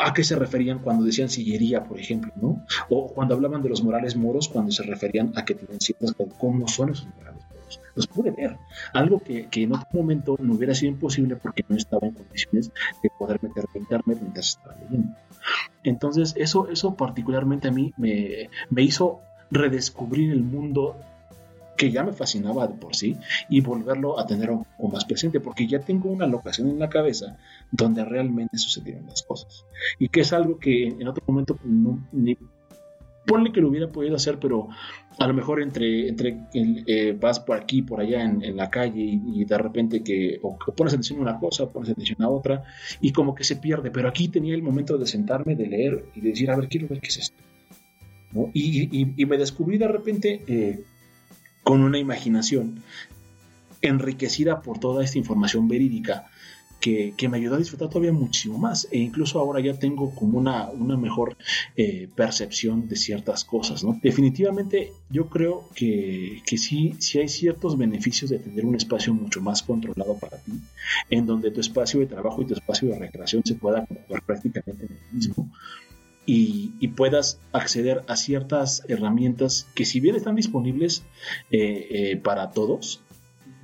[0.00, 2.64] ¿A qué se referían cuando decían sillería, por ejemplo, no?
[2.90, 6.14] O cuando hablaban de los morales moros, cuando se referían a que tienen ciertas...
[6.38, 7.45] ¿Cómo son esos morales
[7.96, 8.56] los pude ver.
[8.92, 12.70] Algo que, en otro momento no hubiera sido imposible porque no estaba en condiciones
[13.02, 15.16] de poder meterme en internet mientras estaba leyendo.
[15.82, 20.96] Entonces, eso, eso particularmente a mí me, me hizo redescubrir el mundo
[21.76, 23.16] que ya me fascinaba de por sí
[23.48, 26.88] y volverlo a tener un poco más presente porque ya tengo una locación en la
[26.88, 27.36] cabeza
[27.70, 29.64] donde realmente sucedieron las cosas
[29.98, 32.36] y que es algo que en otro momento no, ni,
[33.26, 34.68] ponle que lo hubiera podido hacer, pero
[35.18, 39.44] a lo mejor entre, entre eh, vas por aquí, por allá en, la calle y,
[39.44, 42.64] de repente que o, pones atención a una cosa, o pones atención a otra
[43.00, 46.20] y como que se pierde, pero aquí tenía el momento de sentarme, de leer y
[46.20, 47.42] de decir, a ver, quiero ver qué es esto.
[48.52, 50.84] Y, me descubrí de repente eh,
[51.62, 52.82] con una imaginación
[53.80, 56.26] enriquecida por toda esta información verídica
[56.80, 58.88] que, me ayudó a disfrutar todavía muchísimo más.
[58.90, 61.36] E incluso ahora ya tengo como una, una mejor
[61.76, 63.82] eh, percepción de ciertas cosas.
[63.84, 63.98] ¿no?
[64.02, 69.40] Definitivamente yo creo que, que sí, sí hay ciertos beneficios de tener un espacio mucho
[69.40, 70.52] más controlado para ti,
[71.10, 74.86] en donde tu espacio de trabajo y tu espacio de recreación se pueda conjugar prácticamente
[74.86, 75.50] en el mismo.
[76.28, 81.02] Y, puedas acceder a ciertas herramientas que si bien están disponibles
[81.50, 83.00] eh, eh, para todos,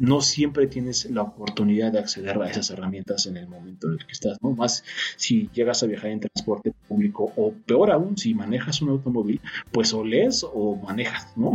[0.02, 4.04] no siempre tienes la oportunidad de acceder a esas herramientas en el momento en el
[4.04, 4.36] que estás.
[4.42, 4.82] Más
[5.16, 9.94] si llegas a viajar en transporte público o peor aún, si manejas un automóvil, pues
[9.94, 11.54] o lees o manejas, ¿no?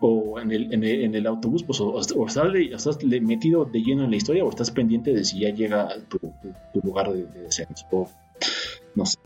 [0.00, 4.42] O en el, en el, autobús, pues o, estás, metido de lleno en la historia
[4.42, 6.18] o estás pendiente de si ya llega tu,
[6.82, 8.08] lugar de, descenso, o
[8.94, 9.18] no sé.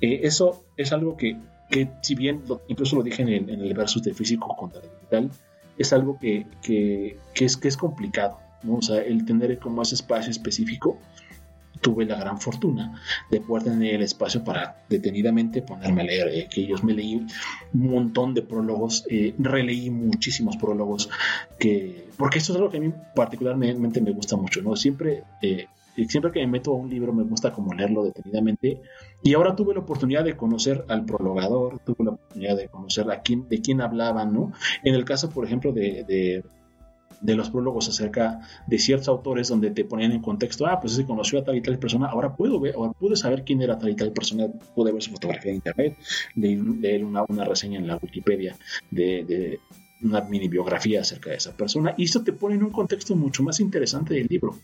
[0.00, 1.36] Eh, eso es algo que,
[1.68, 5.32] que si bien incluso lo dije en el, en el versus de físico contra digital,
[5.78, 6.46] es algo que,
[7.34, 8.38] es, que es complicado.
[8.62, 8.76] ¿no?
[8.76, 10.98] O sea, el tener como ese espacio específico,
[11.80, 16.48] tuve la gran fortuna de poder tener el espacio para detenidamente ponerme a leer, eh,
[16.50, 17.28] que ellos me leí un
[17.72, 21.08] montón de prólogos, eh, releí muchísimos prólogos,
[21.58, 24.76] que, porque esto es algo que a mí particularmente me gusta mucho, ¿no?
[24.76, 25.66] Siempre eh,
[26.04, 28.80] siempre que me meto a un libro me gusta como leerlo detenidamente.
[29.22, 33.22] Y ahora tuve la oportunidad de conocer al prologador, tuve la oportunidad de conocer a
[33.22, 34.52] quién, de quién hablaban, ¿no?
[34.84, 39.84] En el caso, por ejemplo, de, de, los prólogos acerca de ciertos autores donde te
[39.84, 42.74] ponían en contexto, ah, pues se conoció a tal y tal persona, ahora puedo ver,
[42.76, 45.96] ahora pude saber quién era tal y tal persona, pude ver su fotografía en internet,
[46.36, 48.54] leer una, una reseña en la Wikipedia
[48.90, 49.58] de,
[50.02, 53.42] una mini biografía acerca de esa persona y eso te pone en un contexto mucho
[53.42, 54.58] más interesante del libro.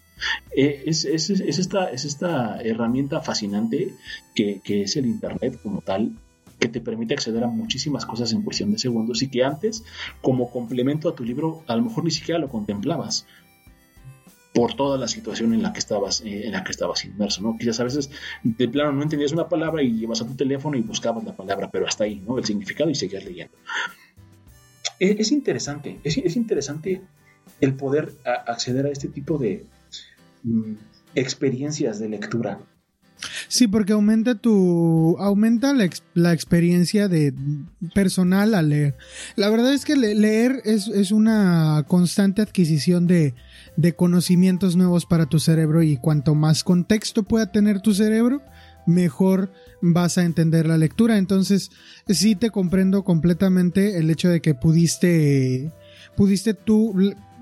[0.54, 3.94] Eh, es, es, es, esta, es esta herramienta fascinante
[4.34, 6.12] que, que, es el Internet como tal
[6.58, 9.82] que te permite acceder a muchísimas cosas en cuestión de segundos y que antes
[10.20, 13.26] como complemento a tu libro a lo mejor ni siquiera lo contemplabas
[14.54, 17.56] por toda la situación en la que estabas eh, en la que estabas inmerso, ¿no?
[17.58, 18.10] Quizás a veces
[18.42, 21.70] de plano no entendías una palabra y llevas a tu teléfono y buscabas la palabra,
[21.70, 22.38] pero hasta ahí, ¿no?
[22.38, 23.56] El significado y seguías leyendo
[24.98, 27.02] es, interesante, es, interesante
[27.60, 29.64] el poder acceder a este tipo de
[30.42, 30.74] mm,
[31.14, 32.58] experiencias de lectura.
[33.48, 35.16] Sí, porque aumenta tu.
[35.20, 35.72] aumenta
[36.14, 37.32] la, experiencia de
[37.94, 38.96] personal al leer.
[39.36, 43.34] La verdad es que leer es, una constante adquisición de,
[43.76, 45.82] de, conocimientos nuevos para tu cerebro.
[45.82, 48.42] Y cuanto más contexto pueda tener tu cerebro,
[48.86, 51.18] mejor vas a entender la lectura.
[51.18, 51.70] Entonces,
[52.08, 55.72] sí te comprendo completamente el hecho de que pudiste,
[56.16, 56.94] pudiste tú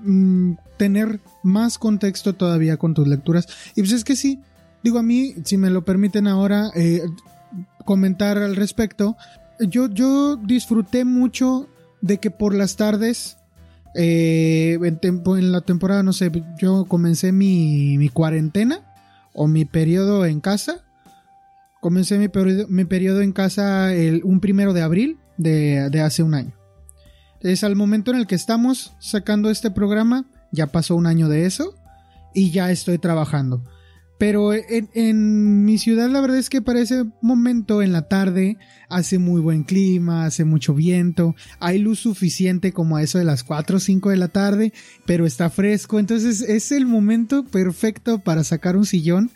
[0.03, 3.47] mm, tener más contexto todavía con tus lecturas.
[3.75, 4.39] Y pues es que sí,
[4.83, 7.01] digo a mí, si me lo permiten ahora eh,
[7.85, 9.15] comentar al respecto,
[9.59, 11.69] yo, yo disfruté mucho
[12.01, 13.37] de que por las tardes,
[13.93, 18.81] eh, en, en, la temporada, no sé, yo comencé mi, mi cuarentena
[19.33, 20.83] o mi periodo en casa
[21.81, 22.27] Comencé mi
[22.85, 26.55] periodo, en casa el, un primero de abril de, hace un año.
[27.41, 31.47] Es al momento en el que estamos sacando este programa, ya pasó un año de
[31.47, 31.75] eso
[32.35, 33.63] y ya estoy trabajando.
[34.19, 39.17] Pero en, mi ciudad la verdad es que para ese momento en la tarde hace
[39.17, 43.77] muy buen clima, hace mucho viento, hay luz suficiente como a eso de las 4
[43.77, 44.71] o 5 de la tarde,
[45.07, 49.31] pero está fresco, entonces es el momento perfecto para sacar un sillón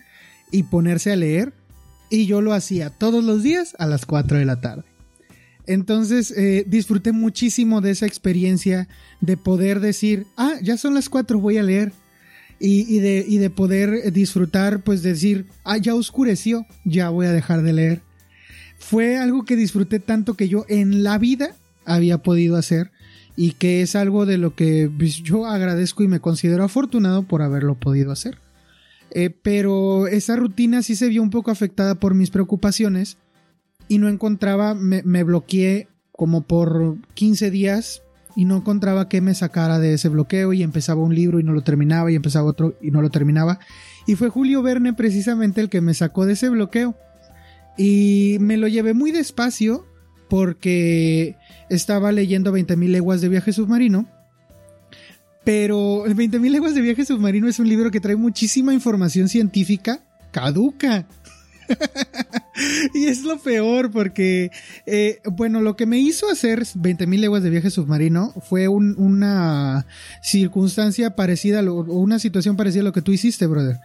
[0.51, 1.64] y ponerse a leer.
[2.09, 4.83] Y yo lo hacía todos los días a las 4 de la tarde.
[5.67, 8.87] Entonces eh, disfruté muchísimo de esa experiencia
[9.21, 11.91] de poder decir, ah, ya son las 4, voy a leer
[12.59, 17.63] y, de, y de poder disfrutar, pues decir, ah, ya oscureció, ya voy a dejar
[17.63, 18.01] de leer.
[18.77, 22.91] Fue algo que disfruté tanto que yo en la vida había podido hacer
[23.35, 27.41] y que es algo de lo que pues, yo agradezco y me considero afortunado por
[27.41, 28.37] haberlo podido hacer.
[29.11, 33.17] Eh, pero esa rutina sí se vio un poco afectada por mis preocupaciones
[33.87, 38.01] y no encontraba, me, bloqueé como por 15 días
[38.35, 41.53] y no encontraba qué me sacara de ese bloqueo y empezaba un libro y no
[41.53, 43.59] lo terminaba y empezaba otro y no lo terminaba.
[44.07, 46.95] Y fue Julio Verne precisamente el que me sacó de ese bloqueo.
[47.77, 49.85] Y me lo llevé muy despacio
[50.29, 51.37] porque
[51.69, 54.07] estaba leyendo 20.000 leguas de viaje submarino.
[55.45, 61.05] Pero 20.000 leguas de viaje submarino es un libro que trae muchísima información científica caduca.
[62.93, 64.51] y es lo peor porque,
[64.85, 69.85] eh, bueno, lo que me hizo hacer 20.000 leguas de viaje submarino fue una
[70.21, 73.79] circunstancia parecida, o una situación parecida a lo que tú hiciste, brother,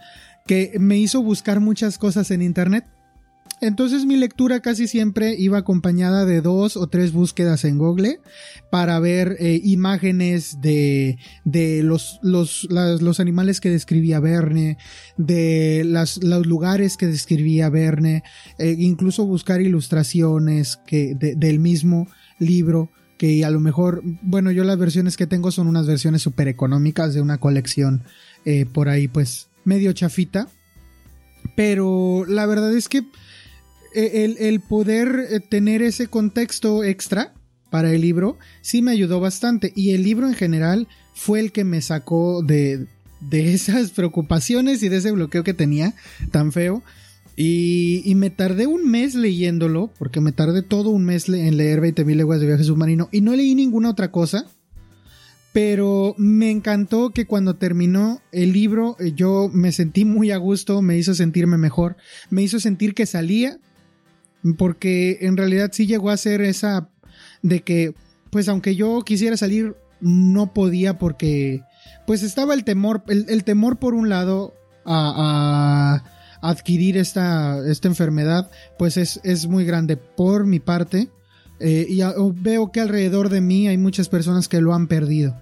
[0.45, 2.85] que me hizo buscar muchas cosas en internet
[3.61, 8.19] entonces mi lectura casi siempre iba acompañada de dos o tres búsquedas en Google
[8.69, 14.77] para ver eh, imágenes de, de los, los, animales que describía Verne,
[15.17, 18.23] de los lugares que describía Verne,
[18.57, 22.07] eh, incluso buscar ilustraciones del mismo
[22.39, 22.89] libro
[23.21, 27.13] que a lo mejor, bueno, yo las versiones que tengo son unas versiones súper económicas
[27.13, 28.01] de una colección
[28.45, 30.47] eh, por ahí pues medio chafita.
[31.55, 33.03] Pero la verdad es que
[33.93, 37.33] eh, el, poder eh, tener ese contexto extra
[37.69, 39.73] para el libro sí me ayudó bastante.
[39.75, 42.87] Y el libro en general fue el que me sacó de,
[43.19, 45.93] de esas preocupaciones y de ese bloqueo que tenía
[46.31, 46.83] tan feo.
[47.35, 52.15] Y, me tardé un mes leyéndolo, porque me tardé todo un mes en leer 20.000
[52.15, 54.45] leguas de viaje submarino y no leí ninguna otra cosa.
[55.53, 60.81] Pero me encantó que cuando terminó el libro eh, yo me sentí muy a gusto,
[60.81, 61.97] me hizo sentirme mejor,
[62.29, 63.57] me hizo sentir que salía
[64.57, 66.89] porque en realidad sí llegó a ser esa
[67.41, 67.95] de que,
[68.29, 71.61] pues aunque yo quisiera salir, no podía porque,
[72.07, 76.03] pues estaba el temor, el, temor por un lado a,
[76.41, 78.49] adquirir esta, esta enfermedad,
[78.79, 81.09] pues es, es muy grande por mi parte.
[81.59, 82.01] Eh, y
[82.41, 85.39] veo que alrededor de mí hay muchas personas que lo han perdido.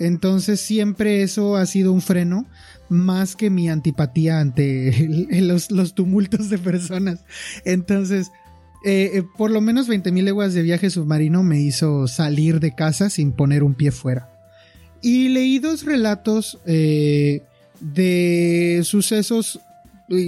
[0.00, 2.46] Entonces siempre eso ha sido un freno
[2.88, 7.20] más que mi antipatía ante los, los tumultos de personas.
[7.64, 8.32] Entonces,
[8.82, 13.10] eh, eh, por lo menos 20.000 leguas de viaje submarino me hizo salir de casa
[13.10, 14.30] sin poner un pie fuera.
[15.02, 17.42] Y leí dos relatos eh,
[17.80, 19.60] de sucesos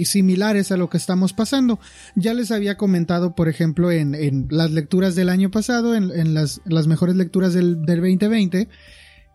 [0.05, 1.79] similares a lo que estamos pasando.
[2.15, 7.15] Ya les había comentado, por ejemplo, en, las lecturas del año pasado, en, las, mejores
[7.15, 8.69] lecturas del, del 2020,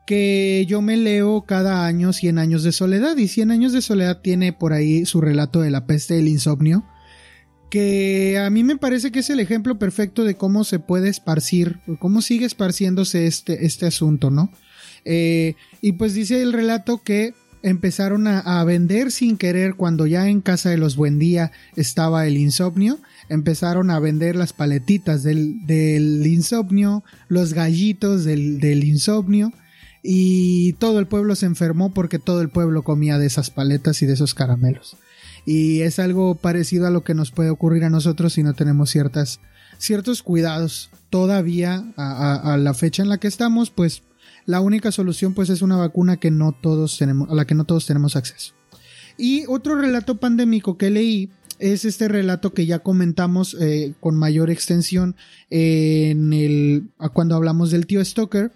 [0.09, 4.23] que yo me leo cada año 100 años de soledad y 100 años de soledad
[4.23, 6.83] tiene por ahí su relato de la peste del insomnio
[7.69, 11.81] que a mí me parece que es el ejemplo perfecto de cómo se puede esparcir,
[11.99, 14.51] cómo sigue esparciéndose este, este asunto, ¿no?
[15.05, 20.41] Eh, y pues dice el relato que empezaron a, vender sin querer cuando ya en
[20.41, 27.05] casa de los Buendía estaba el insomnio, empezaron a vender las paletitas del, del insomnio,
[27.29, 29.53] los gallitos del, del insomnio,
[30.11, 34.07] y todo el pueblo se enfermó porque todo el pueblo comía de esas paletas y
[34.07, 34.97] de esos caramelos
[35.45, 38.91] y es algo parecido a lo que nos puede ocurrir a nosotros si no tenemos
[38.91, 39.41] ciertas,
[39.79, 44.03] ciertos cuidados todavía a, la fecha en la que estamos, pues
[44.45, 47.65] la única solución pues es una vacuna que no todos tenemos, a la que no
[47.65, 48.53] todos tenemos acceso.
[49.17, 54.51] Y otro relato pandémico que leí es este relato que ya comentamos eh, con mayor
[54.51, 55.17] extensión
[55.49, 58.53] en el cuando hablamos del tío Stoker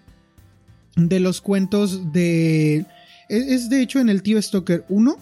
[0.95, 2.85] de los cuentos de
[3.29, 5.17] es, es de hecho en el tío Stoker 1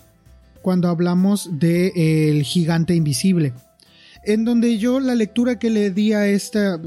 [0.61, 3.53] cuando hablamos de El gigante invisible.
[4.23, 6.79] En donde yo la lectura que le di a esta,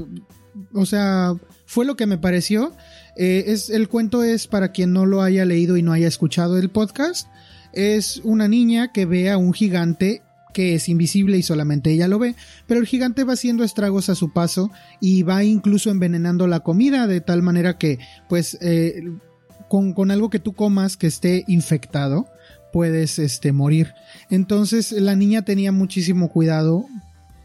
[0.73, 2.73] o sea, fue lo que me pareció.
[3.17, 6.57] Eh, es, el cuento es para quien no lo haya leído y no haya escuchado
[6.57, 7.27] el podcast.
[7.73, 10.21] Es una niña que ve a un gigante
[10.55, 12.33] que es invisible y solamente ella lo ve,
[12.65, 17.07] pero el gigante va haciendo estragos a su paso y va incluso envenenando la comida
[17.07, 19.03] de tal manera que, pues, eh,
[19.67, 22.29] con, con algo que tú comas que esté infectado,
[22.71, 23.95] puedes este, morir.
[24.29, 26.85] Entonces la niña tenía muchísimo cuidado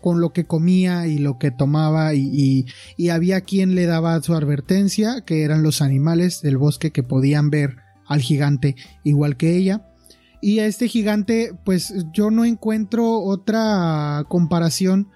[0.01, 4.35] con lo que comía y lo que tomaba y, y, había quien le daba su
[4.35, 9.90] advertencia, que eran los animales del bosque que podían ver al gigante igual que ella.
[10.41, 15.09] Y a este gigante, pues yo no encuentro otra comparación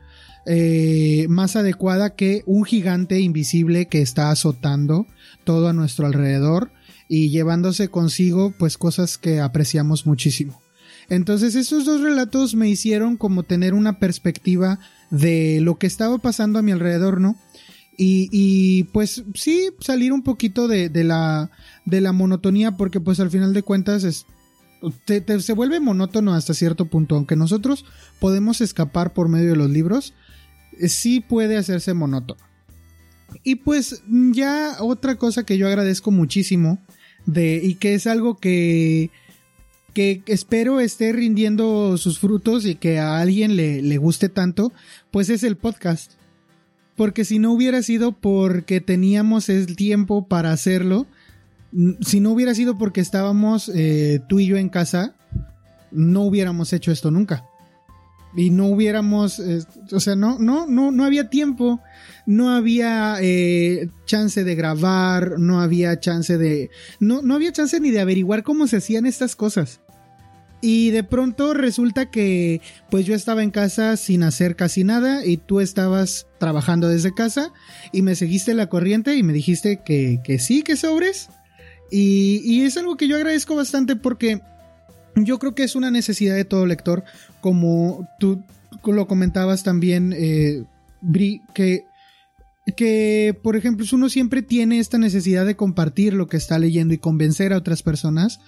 [0.46, 5.06] eh, más adecuada que un gigante invisible que está azotando
[5.44, 6.70] todo a nuestro alrededor
[7.08, 10.60] y llevándose consigo pues cosas que apreciamos muchísimo.
[11.08, 14.78] Entonces esos dos relatos me hicieron como tener una perspectiva
[15.10, 17.36] de lo que estaba pasando a mi alrededor, ¿no?
[17.96, 21.52] Y, pues sí, salir un poquito de, la,
[21.84, 24.26] de la monotonía porque pues al final de cuentas es,
[25.40, 27.84] se vuelve monótono hasta cierto punto, aunque nosotros
[28.18, 30.14] podemos escapar por medio de los libros,
[30.78, 32.40] eh, sí puede hacerse monótono.
[33.42, 36.78] Y pues ya otra cosa que yo agradezco muchísimo
[37.26, 39.10] de, y que es algo que
[39.94, 44.72] que espero esté rindiendo sus frutos y que a alguien le, le guste tanto,
[45.12, 46.12] pues es el podcast.
[46.96, 51.06] Porque si no hubiera sido porque teníamos el tiempo para hacerlo,
[52.00, 55.14] si no hubiera sido porque estábamos eh, tú y yo en casa,
[55.90, 57.44] no hubiéramos hecho esto nunca.
[58.36, 59.40] Y no hubiéramos,
[59.92, 61.80] o sea, no, no, no, no había tiempo,
[62.26, 67.92] no había eh, chance de grabar, no había chance de, no, no había chance ni
[67.92, 69.80] de averiguar cómo se hacían estas cosas.
[70.60, 75.36] Y de pronto resulta que pues yo estaba en casa sin hacer casi nada y
[75.36, 77.52] tú estabas trabajando desde casa
[77.92, 81.28] y me seguiste la corriente y me dijiste que, que sí, que sobres.
[81.90, 84.40] Y, y, es algo que yo agradezco bastante porque
[85.14, 87.04] yo creo que es una necesidad de todo lector,
[87.40, 88.42] como tú
[88.84, 90.64] lo comentabas también, eh,
[91.00, 91.84] Bri, que
[92.76, 96.98] que, por ejemplo, uno siempre tiene esta necesidad de compartir lo que está leyendo y
[96.98, 98.40] convencer a otras personas.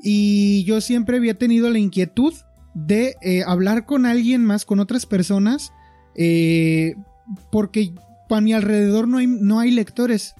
[0.00, 2.34] Y yo siempre había tenido la inquietud
[2.74, 5.72] de eh, hablar con alguien más, con otras personas,
[6.16, 6.94] eh,
[7.50, 7.94] porque
[8.30, 10.34] a mi alrededor no hay, no hay lectores.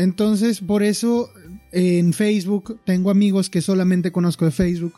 [0.00, 1.30] Entonces, por eso
[1.72, 4.94] en Facebook tengo amigos que solamente conozco de Facebook.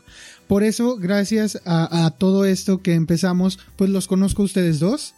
[0.47, 5.13] Por eso, gracias a, a, todo esto que empezamos, pues los conozco a ustedes dos.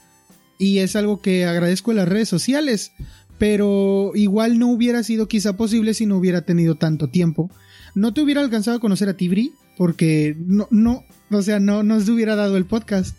[0.58, 2.92] Y es algo que agradezco en las redes sociales.
[3.38, 7.52] Pero igual no hubiera sido quizá posible si no hubiera tenido tanto tiempo
[7.96, 12.08] no te hubiera alcanzado a conocer a Tibri porque no, no, o sea, no nos
[12.08, 13.18] hubiera dado el podcast.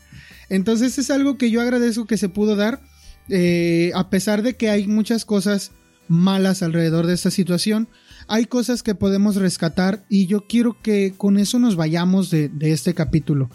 [0.49, 2.81] Entonces es algo que yo agradezco que se pudo dar,
[3.29, 5.73] eh, a pesar de que hay muchas cosas
[6.09, 7.89] malas alrededor de esta situación,
[8.29, 12.95] hay cosas que podemos rescatar y yo quiero que con eso nos vayamos de, este
[12.95, 13.51] capítulo.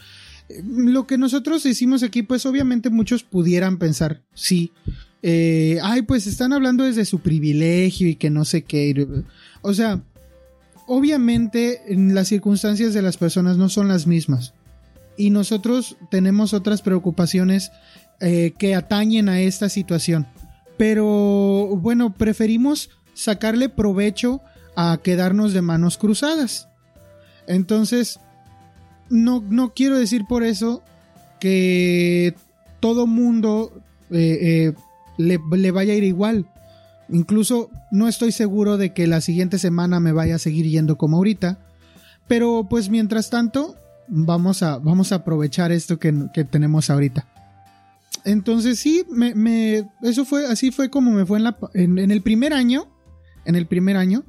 [0.64, 4.72] Lo que nosotros hicimos aquí, pues obviamente muchos pudieran pensar, sí,
[5.24, 9.08] eh, ay, pues están hablando desde su privilegio y que no sé qué.
[9.62, 10.02] O sea,
[10.88, 14.54] obviamente las circunstancias de las personas no son las mismas
[15.18, 17.72] y nosotros tenemos otras preocupaciones
[18.20, 20.28] eh, que atañen a esta situación.
[20.82, 24.42] Pero bueno, preferimos sacarle provecho
[24.76, 26.70] a quedarnos de manos cruzadas.
[27.46, 28.20] Entonces,
[29.08, 30.82] no, no quiero decir por eso
[31.40, 32.34] que
[32.80, 33.72] todo mundo
[34.10, 34.74] eh, eh,
[35.20, 36.48] le, le vaya a ir igual.
[37.10, 41.18] Incluso no estoy seguro de que la siguiente semana me vaya a seguir yendo como
[41.18, 41.60] ahorita.
[42.28, 43.76] Pero pues mientras tanto,
[44.08, 46.12] vamos a, vamos a aprovechar esto que,
[46.50, 47.28] tenemos ahorita.
[48.26, 52.54] Entonces sí, me, eso fue, así fue como me fue en, la, en, el primer
[52.54, 52.88] año.
[53.46, 54.24] En el primer año.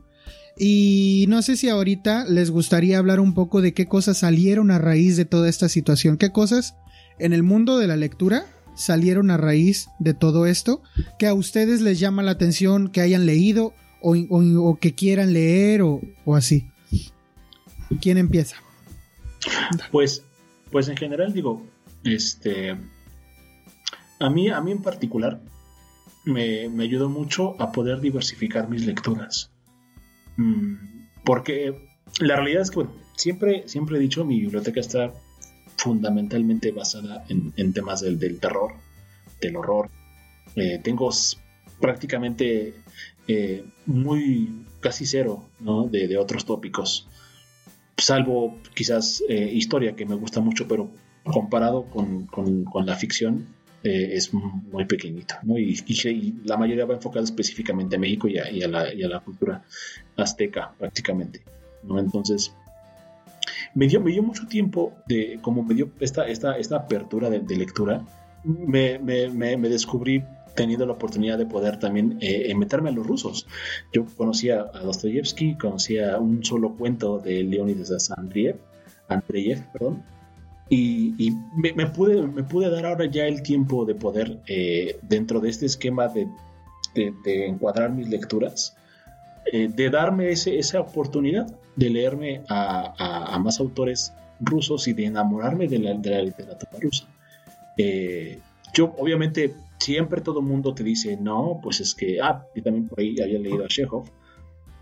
[0.58, 4.78] Y no sé si ahorita les gustaría hablar un poco de qué cosas salieron a
[4.78, 6.18] raíz de toda esta situación.
[6.18, 6.76] ¿Qué cosas
[7.18, 10.82] en el mundo de la lectura salieron a raíz de todo esto,
[11.18, 16.00] que a ustedes les llama la atención, que hayan leído o, que quieran leer o,
[16.34, 16.68] así.
[18.00, 18.56] ¿Quién empieza?
[19.90, 20.22] Pues,
[20.70, 21.64] pues en general digo,
[22.04, 22.76] este,
[24.22, 25.40] a mí, a mí en particular
[26.24, 29.50] me, ayudó mucho a poder diversificar mis lecturas.
[30.36, 30.74] Mm,
[31.24, 31.88] porque
[32.20, 35.12] la realidad es que, siempre, siempre he dicho, mi biblioteca está
[35.76, 38.74] fundamentalmente basada en, temas del, terror,
[39.40, 39.90] del horror.
[40.54, 41.10] Eh, tengo
[41.80, 42.74] prácticamente
[43.26, 45.44] eh, muy casi cero
[45.90, 47.08] de, otros tópicos,
[47.96, 50.90] salvo quizás eh, historia que me gusta mucho, pero
[51.24, 52.28] comparado con,
[52.84, 53.46] la ficción
[53.82, 55.34] es muy pequeñito.
[55.56, 59.62] Y, la mayoría va enfocada específicamente a México y a, la, cultura
[60.16, 61.42] azteca prácticamente.
[61.88, 62.54] Entonces,
[63.74, 67.56] me dio, me dio mucho tiempo de, como me dio esta, esta, esta apertura de,
[67.56, 68.04] lectura,
[68.44, 70.24] me, me, descubrí
[70.54, 73.46] tenido la oportunidad de poder también eh, meterme a los rusos.
[73.92, 78.58] Yo conocía a Dostoyevsky, conocía un solo cuento de Leonidas Andreev,
[79.08, 80.04] Andreyev, perdón,
[80.74, 85.50] y, me, pude, me pude dar ahora ya el tiempo de poder, eh, dentro de
[85.50, 86.26] este esquema de,
[86.94, 88.74] de, encuadrar mis lecturas,
[89.52, 91.46] eh, de darme ese, esa oportunidad
[91.76, 96.72] de leerme a, a, más autores rusos y de enamorarme de la, de la literatura
[96.80, 97.06] rusa.
[97.76, 98.38] Eh,
[98.72, 102.88] yo, obviamente, siempre todo el mundo te dice, no, pues es que, ah, y también
[102.88, 104.04] por ahí había leído a Chekhov,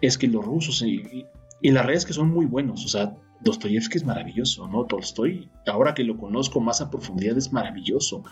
[0.01, 1.27] es que los rusos, y,
[1.61, 4.85] y, las redes que son muy buenos, o sea, Dostoyevsky es maravilloso, ¿no?
[4.85, 8.23] Tolstoy, ahora que lo conozco más a profundidad, es maravilloso.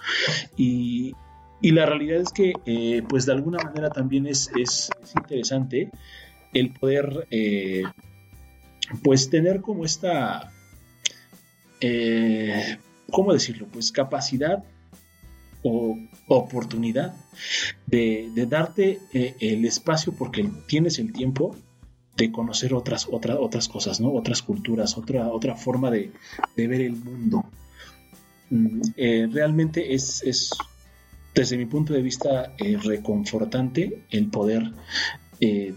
[0.56, 1.12] Y,
[1.60, 5.90] la realidad es que, eh, pues de alguna manera también es, es, interesante
[6.52, 7.82] el poder, eh,
[9.02, 10.52] pues tener como esta,
[11.80, 12.78] eh,
[13.10, 13.66] ¿cómo decirlo?
[13.72, 14.62] Pues capacidad
[15.64, 15.98] o
[16.28, 17.16] oportunidad
[17.86, 21.56] de, de darte el espacio porque tienes el tiempo
[22.18, 24.12] de conocer otras, otras, otras cosas, ¿no?
[24.12, 26.10] Otras culturas, otra, otra forma de,
[26.56, 27.44] ver el mundo.
[28.50, 30.50] Mm, eh, realmente es, es,
[31.32, 34.72] desde mi punto de vista, eh, reconfortante el poder
[35.40, 35.74] eh,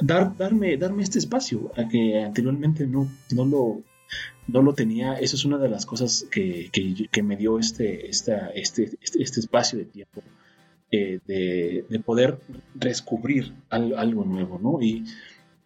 [0.00, 3.82] dar, darme, darme este espacio, a que anteriormente no, no, lo,
[4.46, 5.14] no lo tenía.
[5.14, 6.70] Eso es una de las cosas que,
[7.24, 10.22] me dio este, esta, este, este, este espacio de tiempo.
[10.90, 12.38] de, de, poder
[12.74, 14.80] descubrir algo nuevo, ¿no?
[14.80, 15.04] Y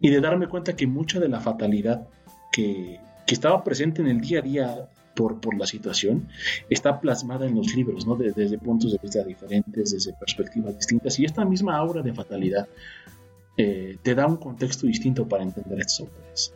[0.02, 2.06] y de darme cuenta que mucha de la fatalidad
[2.52, 6.28] que, estaba presente en el día a día por, por la situación
[6.68, 8.14] está plasmada en los libros, ¿no?
[8.14, 11.18] desde puntos de vista diferentes, desde perspectivas distintas.
[11.18, 12.68] Y esta misma aura de fatalidad
[13.56, 16.52] eh, te da un contexto distinto para entender estos autores.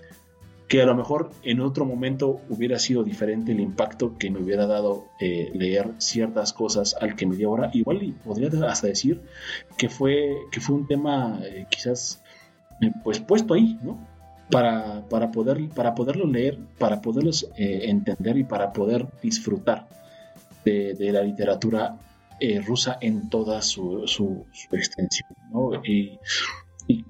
[0.69, 4.67] Que a lo mejor en otro momento hubiera sido diferente el impacto que me hubiera
[4.67, 7.71] dado eh, leer ciertas cosas al que me dio ahora.
[7.73, 9.23] Igual y podría hasta decir
[9.79, 12.21] que fue, que fue un tema eh, quizás
[13.03, 13.99] pues puesto ahí, ¿no?
[14.51, 19.89] Para, para, poder, para poderlo leer, para poderlos eh, entender y para poder disfrutar
[20.65, 21.97] de, la literatura
[22.41, 25.83] eh, rusa en toda su, su, extensión, ¿no?
[25.85, 26.19] Y,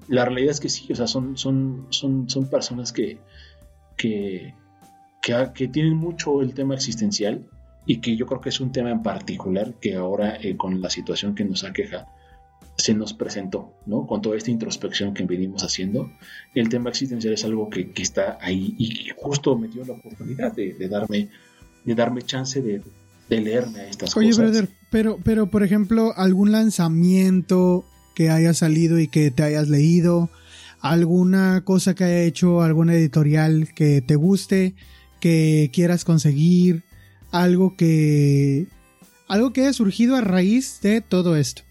[0.07, 3.19] la realidad es que sí, o sea, son, son, son, son personas que,
[3.95, 4.55] que,
[5.21, 7.45] que, tienen mucho el tema existencial
[7.85, 11.35] y que yo creo que es un tema en particular que ahora con la situación
[11.35, 12.07] que nos aqueja
[12.77, 14.05] se nos presentó, ¿no?
[14.05, 16.11] Con toda esta introspección que venimos haciendo,
[16.53, 20.87] el tema existencial es algo que, está ahí y justo me dio la oportunidad de,
[20.87, 21.29] darme,
[21.83, 22.81] de darme chance de,
[23.29, 24.39] leerme a estas Oye, cosas.
[24.39, 27.83] Oye, brother, pero, pero por ejemplo, algún lanzamiento
[28.15, 30.29] que haya salido y que te hayas leído,
[30.79, 34.75] alguna cosa que haya hecho, alguna editorial que te guste,
[35.19, 36.83] que quieras conseguir,
[37.31, 38.67] algo que
[39.27, 41.63] algo que haya surgido a raíz de todo esto.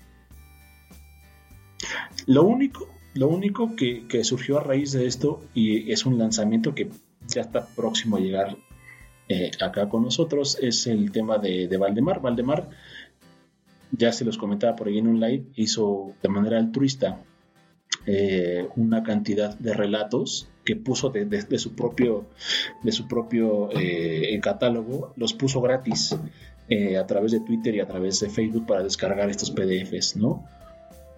[2.26, 6.90] Lo único, lo único que, surgió a raíz de esto y es un lanzamiento que
[7.28, 8.56] ya está próximo a llegar
[9.28, 12.20] eh, acá con nosotros es el tema de, Valdemar.
[12.20, 12.68] Valdemar,
[13.90, 17.22] ya se los comentaba por ahí en un live, hizo de manera altruista
[18.06, 22.26] eh, una cantidad de relatos que puso de, su propio,
[22.82, 26.16] de su propio eh, catálogo, los puso gratis
[26.98, 30.44] a través de Twitter y a través de Facebook para descargar estos PDFs, ¿no?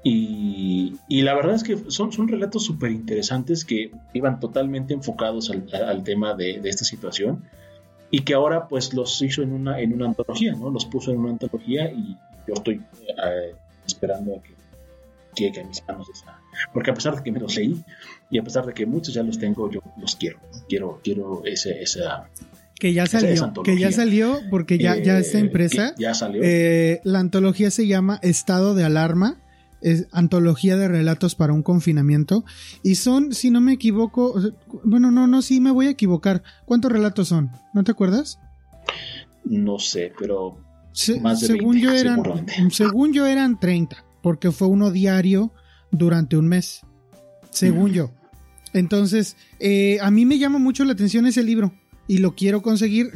[0.03, 6.03] Y, la verdad es que son, son relatos súper interesantes que iban totalmente enfocados al,
[6.05, 7.45] tema de, esta situación
[8.11, 10.71] y que ahora pues los hizo en una, en una antología, ¿no?
[10.71, 12.77] Los puso en una antología y yo estoy
[13.09, 13.55] eh,
[13.87, 14.55] esperando a que
[15.37, 16.41] llegue a mis manos esa.
[16.73, 17.83] Porque a pesar de que me los leí
[18.31, 20.39] y a pesar de que muchos ya los tengo, yo los quiero.
[20.69, 22.29] Quiero, quiero ese, esa,
[22.79, 25.95] que ya salió, que ya salió porque ya, ya está impresa.
[25.99, 26.43] Ya salió.
[26.45, 29.37] Eh, la antología se llama Estado de Alarma
[29.81, 32.45] es antología de relatos para un confinamiento
[32.83, 34.35] y son, si no me equivoco,
[34.85, 36.43] bueno, no, no, sí me voy a equivocar.
[36.65, 37.51] ¿Cuántos relatos son?
[37.75, 38.39] ¿No te acuerdas?
[39.45, 40.59] No sé, pero
[41.21, 42.23] más de según yo eran
[42.71, 45.53] según yo eran 30, porque fue uno diario
[45.91, 46.83] durante un mes.
[47.51, 48.13] Según yo.
[48.75, 51.73] Entonces, eh, a mí me llama mucho la atención ese libro
[52.09, 53.13] y lo quiero conseguir,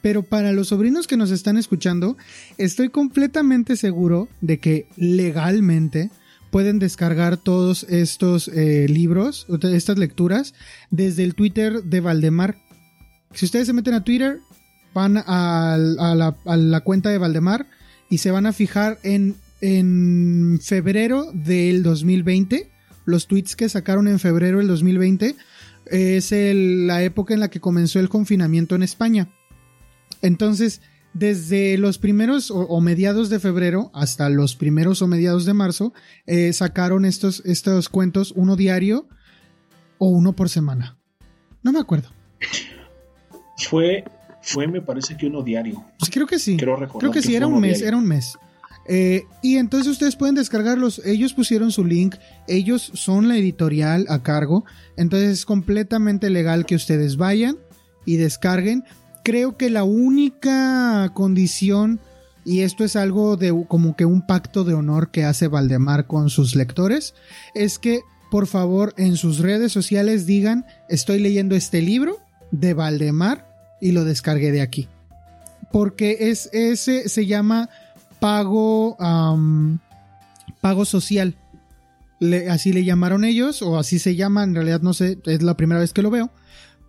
[0.00, 2.16] pero para los sobrinos que nos están escuchando,
[2.56, 6.10] estoy completamente seguro de que legalmente
[6.52, 10.54] pueden descargar todos estos eh, libros, estas lecturas,
[10.90, 12.56] desde el Twitter de Valdemar.
[13.34, 14.38] Si ustedes se meten a Twitter,
[14.94, 17.66] van a, la, a la, cuenta de Valdemar
[18.08, 22.70] y se van a fijar en, en febrero del 2020,
[23.04, 25.34] los tweets que sacaron en febrero del 2020
[25.90, 29.28] es la época en la que comenzó el confinamiento en España.
[30.22, 30.80] Entonces,
[31.12, 35.94] desde los primeros o, mediados de febrero hasta los primeros o mediados de marzo,
[36.26, 39.08] eh, sacaron estos, estos cuentos, uno diario
[39.98, 40.98] o uno por semana.
[41.62, 42.10] No me acuerdo.
[43.56, 44.04] Fue,
[44.42, 45.84] fue me parece que uno diario.
[45.98, 46.56] Pues creo que sí.
[46.56, 46.76] Creo,
[47.10, 48.38] que, sí, era un mes, era un mes.
[48.88, 51.00] Eh, y entonces ustedes pueden descargarlos.
[51.04, 52.16] Ellos pusieron su link.
[52.46, 54.64] Ellos son la editorial a cargo.
[54.96, 57.56] Entonces es completamente legal que ustedes vayan
[58.04, 58.84] y descarguen.
[59.24, 62.00] Creo que la única condición,
[62.44, 66.30] y esto es algo de como que un pacto de honor que hace Valdemar con
[66.30, 67.14] sus lectores,
[67.54, 72.18] es que por favor en sus redes sociales digan estoy leyendo este libro
[72.50, 73.48] de Valdemar
[73.80, 74.88] y lo descargué de aquí.
[75.72, 77.68] Porque es, ese se llama
[78.20, 78.96] pago,
[80.60, 81.36] pago social.
[82.50, 85.80] así le llamaron ellos, o así se llama, en realidad no sé, es la primera
[85.80, 86.30] vez que lo veo.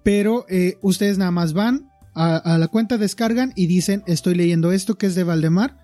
[0.04, 4.96] Pero eh, ustedes nada más van a, la cuenta, descargan y dicen estoy leyendo esto
[4.96, 5.78] que es de Valdemar.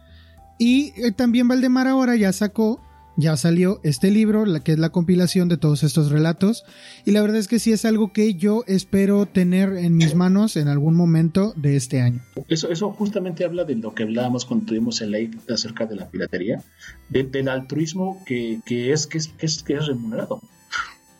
[0.57, 2.81] Y eh, también Valdemar ahora ya sacó
[3.15, 6.65] ya salió este libro, la que es la compilación de todos estos relatos.
[7.05, 10.57] Y la verdad es que sí es algo que yo espero tener en mis manos
[10.57, 12.21] en algún momento de este año.
[12.47, 16.09] Eso, eso justamente habla de lo que hablábamos cuando tuvimos el ley acerca de la
[16.09, 16.63] piratería,
[17.09, 20.41] del altruismo que, es, que, es, que, es, remunerado.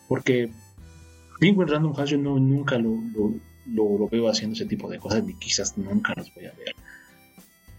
[0.08, 0.52] Porque
[1.39, 5.24] Penguin Random House yo no, nunca lo, lo, lo veo haciendo ese tipo de cosas,
[5.24, 6.76] ni quizás nunca los voy a ver.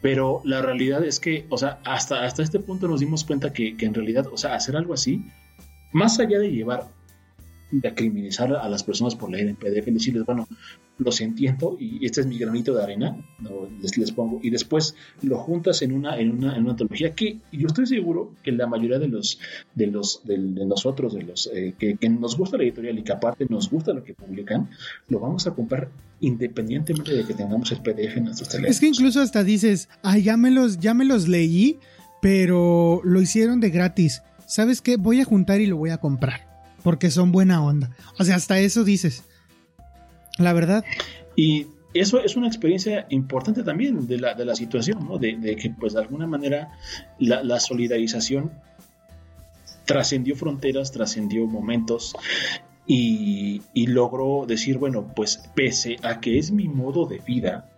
[0.05, 3.75] Pero la realidad es que, o sea, hasta, hasta este punto nos dimos cuenta que,
[3.75, 5.23] que en realidad, o sea, hacer algo así,
[5.93, 6.91] más allá de llevar
[7.71, 10.47] de criminalizar a las personas por leer en PDF y decirles, bueno,
[10.99, 13.17] los entiendo y este es mi granito de arena,
[13.83, 17.39] les, les, pongo, y después lo juntas en una, en una, en una antología que
[17.53, 19.41] yo estoy seguro que la mayoría de los,
[19.75, 23.47] de los, de, nosotros, de los eh, que, nos gusta la editorial y que aparte
[23.49, 24.71] nos gusta lo que publican,
[25.09, 25.89] lo vamos a comprar
[26.21, 28.77] independientemente de que tengamos el PDF en nuestros teléfonos.
[28.77, 31.79] Es que incluso hasta dices, ay, ya me los, ya me los leí,
[32.23, 34.23] pero lo hicieron de gratis.
[34.47, 34.97] ¿Sabes qué?
[34.97, 36.43] Voy a juntar y lo voy a comprar
[36.85, 37.91] porque son buena onda.
[38.20, 39.24] O sea, hasta eso dices.
[40.39, 40.85] La verdad.
[41.35, 45.18] Y eso es una experiencia importante también de la, de la situación, ¿no?
[45.18, 46.72] De, que, pues, de alguna manera
[47.18, 48.53] la, solidarización
[49.87, 52.14] trascendió fronteras, trascendió momentos
[52.87, 57.70] y, y, logró decir, bueno, pues pese a que es mi modo de vida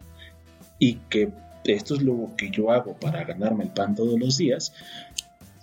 [0.78, 1.30] y que
[1.64, 4.72] esto es lo que yo hago para ganarme el pan todos los días,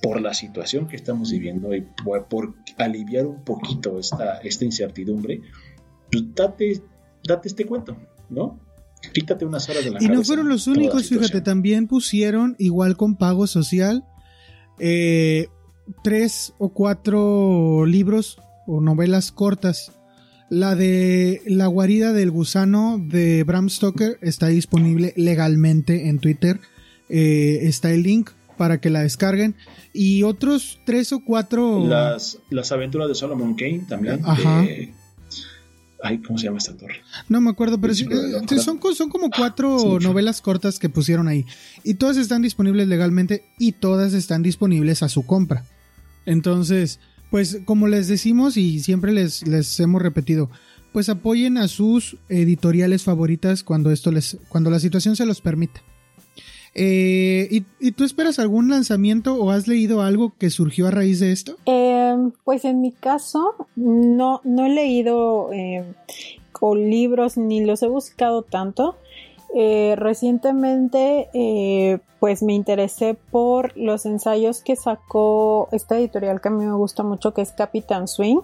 [0.03, 5.39] por la situación que estamos viviendo y por, aliviar un poquito esta, esta incertidumbre,
[6.11, 6.81] pues date,
[7.25, 7.95] date este cuento,
[8.29, 8.59] ¿no?
[9.13, 13.15] Quítate unas horas de la Y no fueron los únicos, fíjate, también pusieron, igual con
[13.15, 14.03] pago social,
[14.77, 15.47] eh,
[16.03, 19.93] tres o cuatro libros o novelas cortas.
[20.49, 26.59] La de La guarida del gusano de Bram Stoker está disponible legalmente en Twitter.
[27.09, 29.55] Eh, está el link para que la descarguen.
[29.93, 31.85] Y otros tres o cuatro.
[31.85, 34.21] Las, las aventuras de Solomon Kane también.
[34.23, 34.65] Ajá.
[36.05, 36.95] Ay, ¿cómo se llama esta torre?
[37.29, 41.45] No me acuerdo, pero eh, son, son como cuatro novelas cortas que pusieron ahí.
[41.85, 45.65] Y todas están disponibles legalmente y todas están disponibles a su compra.
[46.25, 46.99] Entonces,
[47.31, 50.51] pues como les decimos y siempre les, les hemos repetido,
[50.91, 55.81] pues apoyen a sus editoriales favoritas cuando esto les, cuando la situación se los permita.
[56.75, 61.31] Eh, ¿y, tú esperas algún lanzamiento o has leído algo que surgió a raíz de
[61.31, 61.55] esto?
[61.65, 65.83] Em, pues en mi caso, no, no he leído eh,
[66.51, 68.95] con libros ni los he buscado tanto.
[69.55, 76.51] Eh, recientemente, eh, pues me interesé por los ensayos que sacó esta editorial que a
[76.51, 78.41] mí me gusta mucho, que es Capitán Swing,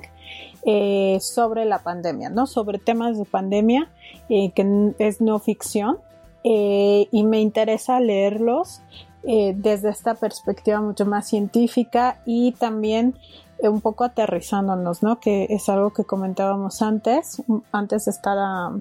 [1.19, 2.45] sobre la pandemia, ¿no?
[2.45, 3.89] Sobre temas de pandemia,
[4.27, 5.97] que es no ficción.
[6.43, 8.81] Eh, y me interesa leerlos
[9.23, 13.15] eh, desde esta perspectiva mucho más científica y también
[13.61, 15.19] eh, un poco aterrizándonos, ¿no?
[15.19, 18.71] Que es algo que comentábamos antes, antes de estar ah,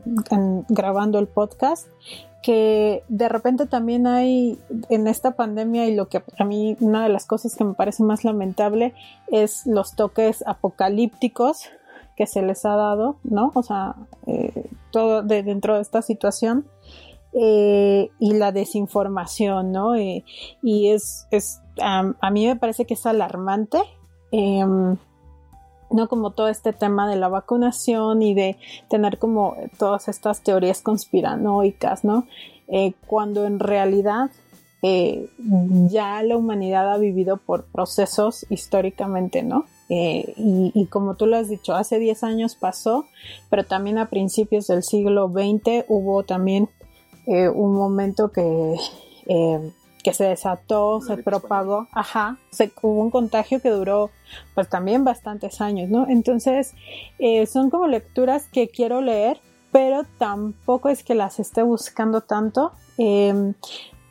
[0.68, 1.88] grabando el podcast,
[2.44, 7.08] que de repente también hay en esta pandemia y lo que a mí una de
[7.08, 8.94] las cosas que me parece más lamentable
[9.26, 11.64] es los toques apocalípticos
[12.16, 13.50] que se les ha dado, ¿no?
[13.54, 13.96] O sea,
[14.92, 16.64] todo de, dentro de esta situación
[17.34, 19.94] eh, y la desinformación, ¿no?
[19.96, 20.24] Eh,
[20.62, 23.78] y es, es a mí me parece que es alarmante,
[24.32, 24.96] em,
[25.90, 26.08] ¿no?
[26.08, 28.56] Como todo este tema de la vacunación y de
[28.88, 32.26] tener como todas estas teorías conspiranoicas, ¿no?
[32.66, 34.30] Eh, cuando en realidad
[34.80, 39.64] ya la humanidad ha vivido por procesos históricamente, ¿no?
[39.88, 43.06] y, y, como tú lo has dicho, hace 10 años pasó,
[43.50, 46.68] pero también a principios del siglo XX hubo también
[47.28, 48.74] eh, un momento que,
[49.26, 49.72] eh,
[50.02, 54.10] que se desató, se propagó, ajá, se, hubo un contagio que duró
[54.54, 56.08] pues también bastantes años, ¿no?
[56.08, 56.72] Entonces
[57.18, 59.38] eh, son como lecturas que quiero leer,
[59.72, 62.72] pero tampoco es que las esté buscando tanto.
[62.96, 63.52] Em,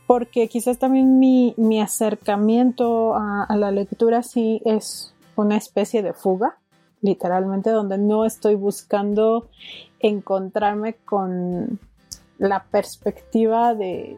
[0.05, 6.13] porque quizás también mi, mi acercamiento a, a, la lectura sí es una especie de
[6.13, 6.59] fuga,
[7.01, 9.49] literalmente, donde no estoy buscando
[9.99, 11.79] encontrarme con
[12.37, 14.17] la perspectiva de,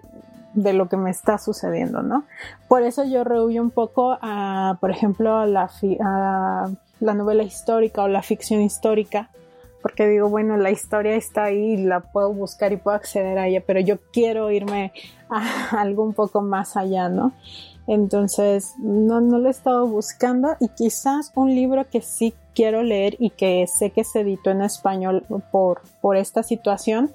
[0.53, 2.23] de lo que me está sucediendo, ¿no?
[2.67, 5.69] Por eso yo rehuyo un poco a, por ejemplo, a la,
[6.03, 9.29] a la novela histórica o la ficción histórica,
[9.81, 13.63] porque digo, bueno, la historia está ahí, la puedo buscar y puedo acceder a ella,
[13.65, 14.91] pero yo quiero irme
[15.29, 17.31] a algo un poco más allá, ¿no?
[17.89, 23.15] Entonces, no, no lo he estado buscando y quizás un libro que sí quiero leer
[23.17, 27.11] y que sé que se editó en español por, por esta situación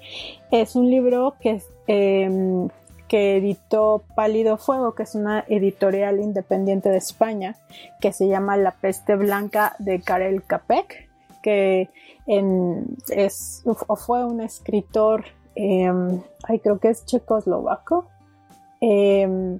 [0.51, 2.67] es un libro que, eh,
[3.07, 7.55] que editó Pálido Fuego, que es una editorial independiente de España,
[8.01, 11.09] que se llama La Peste Blanca de Karel Capek,
[11.41, 11.89] que
[12.27, 15.23] es, o fue un escritor,
[15.55, 15.89] eh,
[16.43, 18.09] ay, creo que es checoslovaco,
[18.81, 19.57] eh,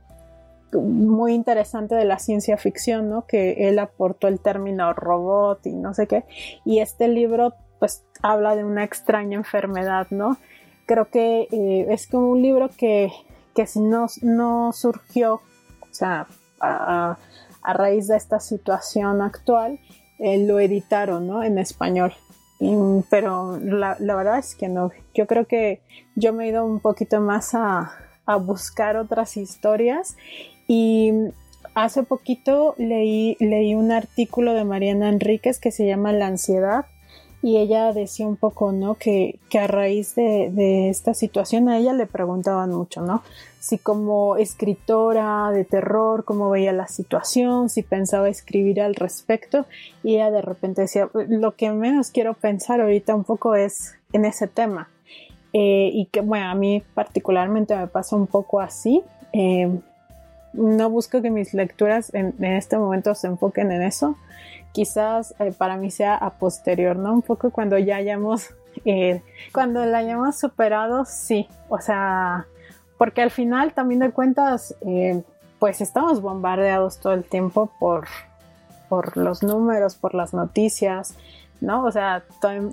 [0.81, 3.25] muy interesante de la ciencia ficción, ¿no?
[3.25, 6.23] Que él aportó el término robot y no sé qué.
[6.63, 10.37] Y este libro, pues, habla de una extraña enfermedad, ¿no?
[10.85, 13.11] Creo que eh, es como un libro que,
[13.55, 16.27] que si no, no surgió, o sea,
[16.59, 17.17] a,
[17.63, 19.79] a, raíz de esta situación actual,
[20.19, 21.43] eh, lo editaron, ¿no?
[21.43, 22.13] En español.
[22.59, 22.73] Y,
[23.09, 24.91] pero la, la, verdad es que no.
[25.13, 25.81] Yo creo que
[26.15, 27.91] yo me he ido un poquito más a,
[28.25, 30.17] a buscar otras historias
[30.67, 31.11] y
[31.73, 36.85] hace poquito leí, leí un artículo de Mariana Enríquez que se llama La ansiedad
[37.41, 38.95] y ella decía un poco, ¿no?
[38.95, 43.21] Que, que a raíz de, de, esta situación a ella le preguntaban mucho, ¿no?
[43.59, 49.67] Si como escritora de terror, cómo veía la situación, si pensaba escribir al respecto
[50.01, 54.25] y ella de repente decía, lo que menos quiero pensar ahorita un poco es en
[54.25, 54.89] ese tema.
[55.53, 59.03] Eh, y que, bueno, a mí particularmente me pasa un poco así.
[59.33, 59.69] Eh,
[60.55, 64.15] no busco que mis lecturas en, este momento se enfoquen en eso.
[64.71, 67.13] Quizás eh, para mí sea a posterior, ¿no?
[67.13, 68.49] Un poco cuando ya hayamos,
[68.85, 69.21] eh,
[69.53, 71.47] cuando la hayamos superado, sí.
[71.69, 72.47] O sea,
[72.97, 75.23] porque al final también de cuentas, eh,
[75.59, 78.07] pues estamos bombardeados todo el tiempo por,
[78.89, 81.15] por los números, por las noticias,
[81.61, 81.83] ¿no?
[81.85, 82.23] O sea,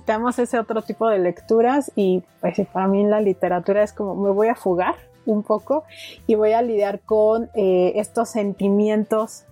[0.05, 4.29] tenemos ese otro tipo de lecturas y pues para mí la literatura es como me
[4.29, 4.95] voy a fugar
[5.25, 5.83] un poco
[6.27, 9.43] y voy a lidiar con eh, estos sentimientos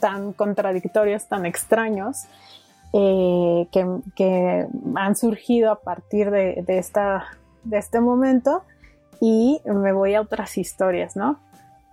[0.00, 2.24] tan contradictorios, tan extraños,
[2.92, 7.26] eh, que, que, han surgido a partir de, de, esta,
[7.64, 8.62] de este momento
[9.20, 11.38] y me voy a otras historias, ¿no?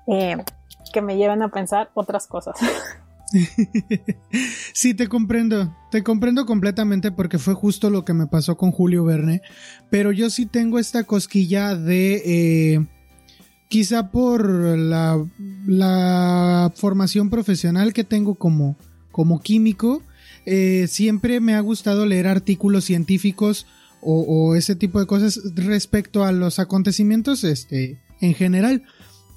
[0.08, 0.38] Eh,
[0.94, 2.56] que me llevan a pensar otras cosas.
[4.74, 9.04] sí, te comprendo, te comprendo completamente porque fue justo lo que me pasó con Julio
[9.04, 9.42] Verne,
[9.90, 12.88] pero yo sí tengo esta cosquilla de...
[13.70, 15.26] quizá por la,
[16.76, 18.78] formación profesional que tengo como,
[19.12, 20.02] como químico,
[20.46, 23.66] eh, siempre me ha gustado leer artículos científicos
[24.02, 28.84] o, o, ese tipo de cosas respecto a los acontecimientos este, en general.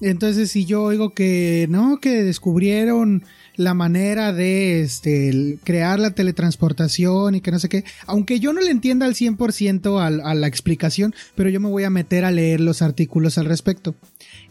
[0.01, 3.25] Entonces, si yo oigo que no, que descubrieron
[3.57, 8.61] la manera de este, crear la teletransportación y que no sé qué, aunque yo no
[8.61, 12.31] le entienda al 100% a, a la explicación, pero yo me voy a meter a
[12.31, 13.97] leer los artículos al respecto.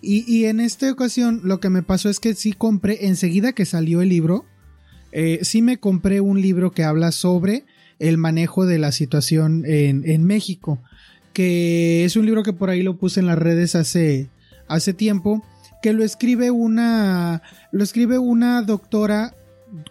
[0.01, 4.01] Y, en esta ocasión lo que me pasó es que sí compré, enseguida que salió
[4.01, 4.45] el libro,
[5.11, 7.65] eh, sí me compré un libro que habla sobre
[7.99, 10.79] el manejo de la situación en, México,
[11.33, 14.29] que es un libro que por ahí lo puse en las redes hace,
[14.67, 15.43] hace tiempo
[15.81, 17.41] que lo escribe una
[17.71, 19.35] lo escribe una doctora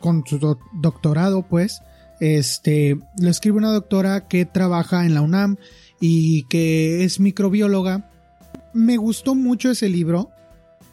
[0.00, 1.80] con su do doctorado pues
[2.18, 5.56] este lo escribe una doctora que trabaja en la UNAM
[6.00, 8.10] y que es microbióloga
[8.76, 10.30] me gustó mucho ese libro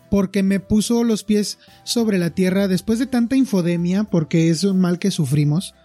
[0.10, 4.80] porque me puso los pies sobre la tierra después de tanta infodemia porque es un
[4.80, 5.76] mal que sufrimos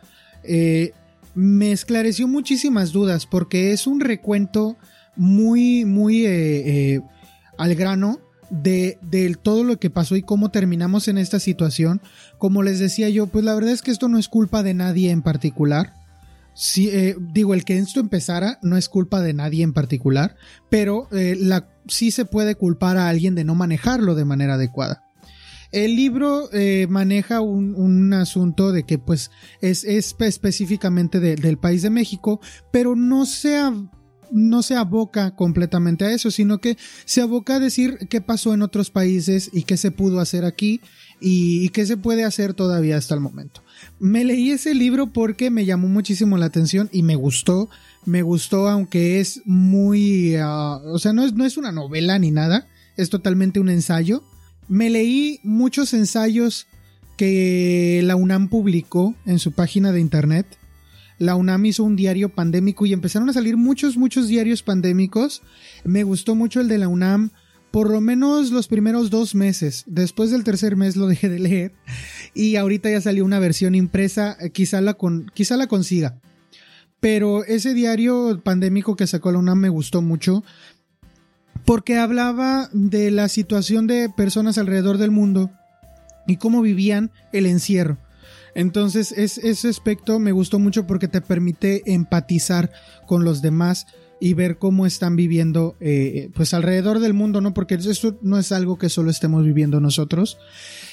[0.45, 0.93] eh,
[1.35, 4.77] me esclareció muchísimas dudas porque es un recuento
[5.17, 7.01] muy muy eh, eh,
[7.57, 8.21] al grano
[8.51, 12.01] de, de, todo lo que pasó y cómo terminamos en esta situación.
[12.39, 15.11] Como les decía yo, pues la verdad es que esto no es culpa de nadie
[15.11, 15.93] en particular.
[16.77, 20.37] Eh, digo, el que esto empezara no es culpa de nadie en particular,
[20.69, 21.39] pero eh,
[21.87, 25.05] sí se puede culpar a alguien de no manejarlo de manera adecuada.
[25.71, 29.31] El libro eh, maneja un, un, asunto de que pues
[29.61, 32.41] es, es específicamente de, del país de México,
[32.73, 33.59] pero no se
[34.31, 38.63] no se aboca completamente a eso, sino que se aboca a decir qué pasó en
[38.63, 40.81] otros países y qué se pudo hacer aquí
[41.21, 43.63] y, qué se puede hacer todavía hasta el momento.
[43.99, 47.69] Me leí ese libro porque me llamó muchísimo la atención y me gustó.
[48.05, 50.37] Me gustó, aunque es muy.
[50.37, 52.67] Ah, o sea, no es, no es una novela ni nada,
[52.97, 54.23] es totalmente un ensayo.
[54.69, 56.67] Me leí muchos ensayos
[57.17, 60.47] que la UNAM publicó en su página de internet.
[61.19, 65.43] La UNAM hizo un diario pandémico y empezaron a salir muchos, muchos diarios pandémicos.
[65.85, 67.31] Me gustó mucho el de la UNAM
[67.71, 69.85] por lo menos los primeros dos meses.
[69.87, 71.73] Después del tercer mes lo dejé de leer
[72.35, 76.19] y ahorita ya salió una versión impresa, eh, quizá la, con, quizá la consiga.
[77.01, 80.43] Pero ese diario pandémico que sacó la UNAM me gustó mucho
[81.65, 85.51] porque hablaba de la situación de personas alrededor del mundo
[86.27, 87.99] y cómo vivían el encierro.
[88.55, 92.73] Entonces ese aspecto me gustó mucho porque te permite empatizar
[93.07, 93.87] con los demás
[94.21, 97.55] y ver cómo están viviendo eh, pues alrededor del mundo, ¿no?
[97.55, 100.39] Porque esto no es algo que solo estemos viviendo nosotros.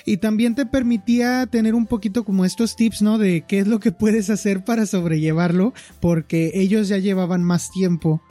[0.06, 3.18] Y también te permitía tener un poquito como estos tips, ¿no?
[3.18, 8.22] De qué es lo que puedes hacer para sobrellevarlo, porque ellos ya llevaban más tiempo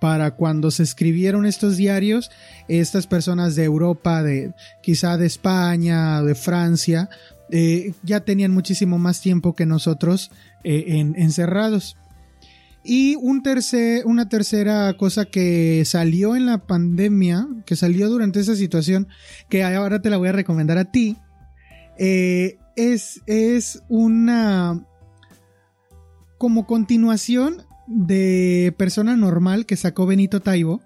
[0.00, 2.30] para cuando se escribieron estos diarios,
[2.68, 7.08] estas personas de Europa, de quizá de España, de Francia,
[7.50, 10.30] eh, ya tenían muchísimo más tiempo que nosotros
[10.64, 11.96] eh, en, encerrados.
[12.88, 18.54] Y un tercer, una tercera cosa que salió en la pandemia, que salió durante esa
[18.54, 19.08] situación,
[19.48, 21.16] que ahora te la voy a recomendar a ti,
[21.98, 24.86] eh, es, es una
[26.38, 30.80] como continuación de Persona Normal que sacó Benito Taibo.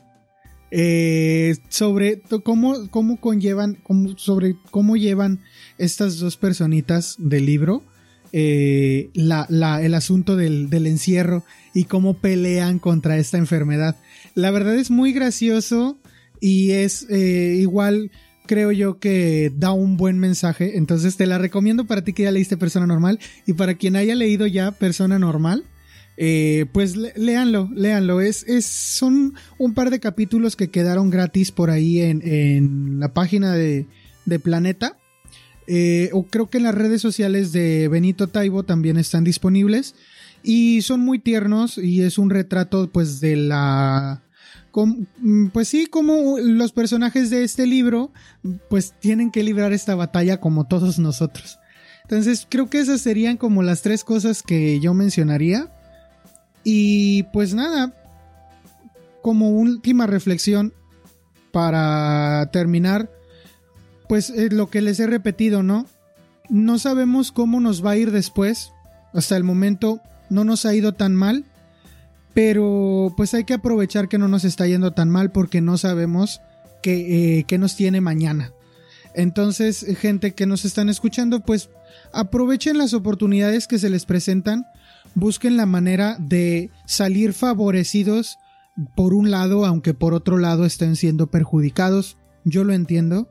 [0.71, 3.83] Eh, sobre cómo, cómo conllevan,
[4.17, 5.41] sobre cómo llevan
[5.79, 7.83] estas dos personitas del libro
[8.33, 9.47] eh, la,
[9.83, 13.97] el asunto del, encierro y cómo pelean contra esta enfermedad.
[14.35, 15.99] La verdad es muy gracioso
[16.41, 18.11] y es eh, igual
[18.47, 20.77] creo yo que da un buen mensaje.
[20.77, 24.15] Entonces te la recomiendo para ti que ya leíste Persona Normal y para quien haya
[24.15, 25.65] leído ya Persona Normal.
[26.17, 28.21] Eh, pues léanlo, léanlo.
[28.21, 33.55] Es, es, son un par de capítulos que quedaron gratis por ahí en, la página
[33.55, 33.87] de
[34.43, 35.00] Planeta.
[35.73, 39.95] Eh, o creo que en las redes sociales de Benito Taibo también están disponibles.
[40.43, 44.21] Y son muy tiernos y es un retrato pues de la...
[45.53, 48.11] pues sí, como los personajes de este libro
[48.69, 51.61] pues tienen que librar esta batalla como todos nosotros.
[52.03, 55.71] Entonces creo que esas serían como las tres cosas que yo mencionaría.
[56.65, 57.95] Y pues nada,
[59.23, 60.75] como última reflexión
[61.53, 63.09] para terminar,
[64.11, 65.87] pues eh, lo que les he repetido, ¿no?
[66.49, 68.73] No sabemos cómo nos va a ir después.
[69.13, 70.01] Hasta el momento
[70.31, 71.45] no nos ha ido tan mal.
[72.35, 76.41] Pero pues hay que aprovechar que no nos está yendo tan mal porque no sabemos
[76.83, 78.51] qué, eh, nos tiene mañana.
[79.15, 81.71] Entonces, gente que nos están escuchando, pues
[82.13, 84.67] aprovechen las oportunidades que se les presentan.
[85.15, 88.39] Busquen la manera de salir favorecidos
[88.97, 92.17] por un lado, aunque por otro lado estén siendo perjudicados.
[92.43, 93.29] Yo lo entiendo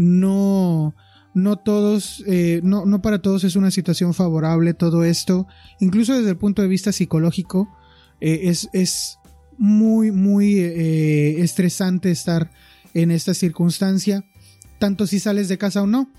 [0.00, 0.94] no,
[1.34, 5.46] no todos, eh, no, no para todos es una situación favorable todo esto,
[5.78, 7.68] incluso desde el punto de vista psicológico,
[8.20, 9.18] eh, es, es,
[9.58, 12.50] muy, muy eh, estresante estar
[12.94, 14.24] en esta circunstancia,
[14.78, 16.10] tanto si sales de casa o no.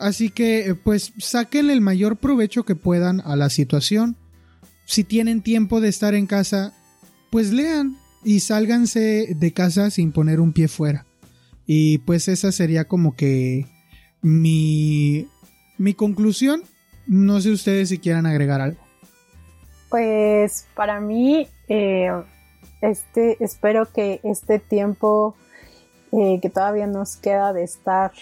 [0.00, 4.16] Así que, pues, saquen el mayor provecho que puedan a la situación.
[4.84, 6.74] Si tienen tiempo de estar en casa,
[7.30, 11.07] pues lean y sálganse de casa sin poner un pie fuera.
[11.70, 13.66] Y pues esa sería como que
[14.22, 15.28] mi,
[15.76, 16.62] mi conclusión.
[17.06, 18.80] No sé ustedes si quieran agregar algo.
[19.90, 22.10] Pues para mí, eh,
[22.80, 25.36] este, espero que este tiempo
[26.12, 28.12] eh, que todavía nos queda de estar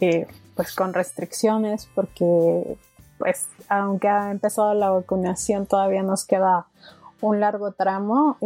[0.00, 0.26] eh,
[0.56, 2.78] pues con restricciones, porque
[3.18, 6.68] pues aunque ha empezado la vacunación todavía nos queda
[7.20, 8.38] un largo tramo,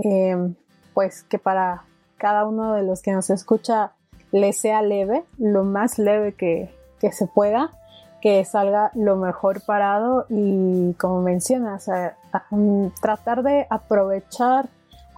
[0.94, 1.84] pues que para
[2.16, 3.92] cada uno de los que nos escucha
[4.33, 6.70] le sea leve, lo más leve que,
[7.12, 7.70] se pueda,
[8.20, 11.89] que salga lo mejor parado y como mencionas,
[12.51, 14.68] mm, tratar de aprovechar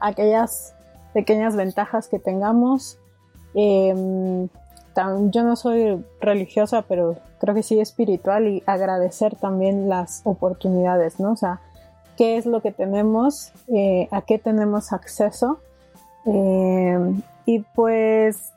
[0.01, 0.75] aquellas
[1.13, 2.99] pequeñas ventajas que tengamos.
[3.55, 4.49] Em,
[5.31, 11.33] yo no soy religiosa, pero creo que sí espiritual y agradecer también las oportunidades, ¿no?
[11.33, 11.61] O sea,
[12.17, 15.59] qué es lo que tenemos, eh, a qué tenemos acceso.
[16.27, 18.53] Em, y pues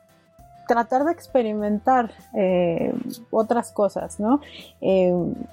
[0.66, 2.92] tratar de experimentar eh,
[3.30, 4.40] otras cosas, ¿no?
[4.80, 5.12] Eh,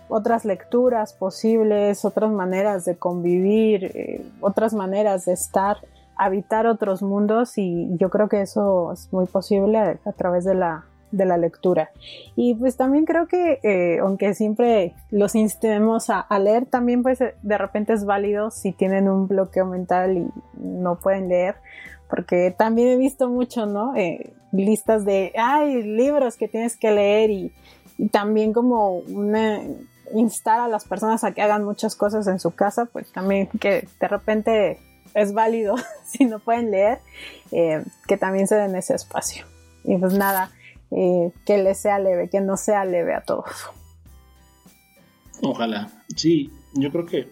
[0.09, 5.77] otras lecturas posibles, otras maneras de convivir, eh, otras maneras de estar
[6.17, 10.85] habitar otros mundos y yo creo que eso es muy posible a, través de la,
[11.09, 11.89] de la lectura.
[12.35, 17.93] Y pues también creo que, aunque siempre los instemos a, leer, también pues de repente
[17.93, 20.27] es válido si tienen un bloqueo mental y
[20.59, 21.55] no pueden leer,
[22.11, 23.95] porque también he visto mucho, ¿no?
[23.95, 27.51] Eh, listas de, ay, libros que tienes que leer y,
[28.11, 29.61] también como una,
[30.13, 33.87] instar a las personas a que hagan muchas cosas en su casa, pues también que
[33.99, 34.79] de repente
[35.13, 36.99] es válido si no pueden leer,
[37.51, 39.45] eh, que también se den ese espacio.
[39.83, 40.51] Y pues nada,
[40.91, 43.69] eh, que les sea leve, que no sea leve a todos.
[45.41, 47.29] Ojalá, sí, yo creo que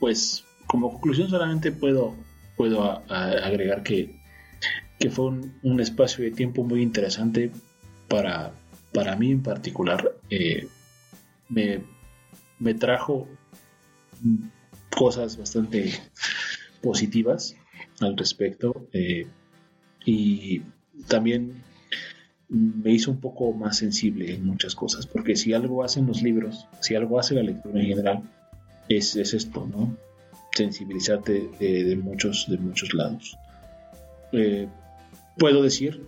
[0.00, 2.14] pues como conclusión solamente puedo,
[2.58, 4.20] puedo agregar que,
[4.98, 5.28] que fue
[5.62, 7.50] un, espacio de tiempo muy interesante
[8.08, 8.52] para,
[8.92, 10.12] para mí en particular.
[10.28, 10.68] Eh,
[11.48, 11.80] me
[12.58, 13.28] me trajo
[14.96, 15.92] cosas bastante
[16.82, 17.56] positivas
[18.00, 19.26] al respecto eh,
[20.04, 20.62] y
[21.06, 21.62] también
[22.48, 26.66] me hizo un poco más sensible en muchas cosas, porque si algo hacen los libros,
[26.80, 28.22] si algo hace la lectura en general,
[28.88, 29.94] es, esto, ¿no?
[30.58, 33.38] Sensibilizarte de, muchos, de muchos lados.
[34.32, 34.68] Eh,
[35.38, 36.02] puedo decir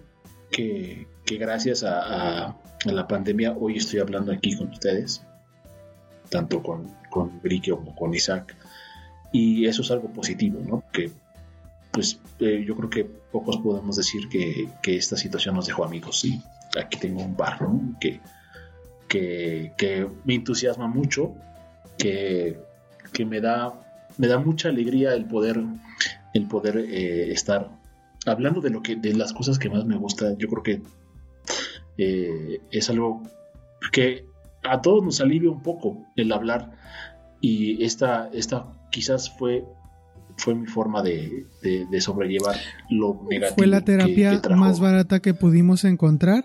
[0.50, 1.06] que,
[1.38, 5.22] gracias a, la pandemia hoy estoy hablando aquí con ustedes
[6.30, 8.56] tanto con, con como con Isaac.
[9.32, 10.82] Y eso es algo positivo, ¿no?
[10.92, 11.10] Que
[11.92, 16.24] pues eh, yo creo que pocos podemos decir que, esta situación nos dejó amigos.
[16.24, 16.40] Y
[16.78, 17.96] aquí tengo un par, ¿no?
[18.00, 18.20] Que,
[19.08, 21.34] que, me entusiasma mucho,
[21.98, 22.58] que,
[23.12, 23.89] que, me, da,
[24.20, 25.64] me da mucha alegría el poder,
[26.34, 27.70] el poder eh, estar
[28.26, 30.36] hablando de, lo que, de las cosas que más me gustan.
[30.36, 30.82] Yo creo que
[31.96, 33.22] eh, es algo
[33.92, 34.26] que
[34.62, 36.70] a todos nos alivia un poco el hablar
[37.40, 39.64] y esta, esta quizás fue,
[40.36, 41.46] fue mi forma de,
[42.00, 42.56] sobrellevar
[42.90, 43.56] lo negativo.
[43.56, 46.44] Fue la terapia más barata que pudimos encontrar.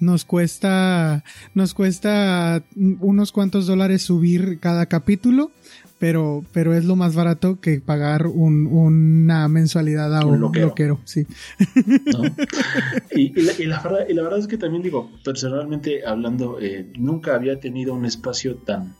[0.00, 1.24] Nos cuesta,
[1.54, 5.52] nos cuesta unos cuantos dólares subir cada capítulo,
[6.00, 11.00] pero, pero es lo más barato que pagar una mensualidad a un, loquero.
[11.04, 11.26] sí.
[13.14, 13.32] Y,
[13.66, 18.96] la, verdad, es que también digo, personalmente hablando, eh, nunca había tenido un espacio tan,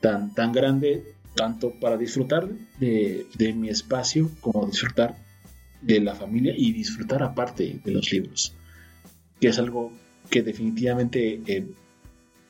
[0.00, 5.16] tan, tan grande, tanto para disfrutar de, mi espacio como disfrutar
[5.82, 8.54] de la familia y disfrutar aparte de los libros,
[9.40, 9.92] que es algo
[10.30, 11.66] que definitivamente eh,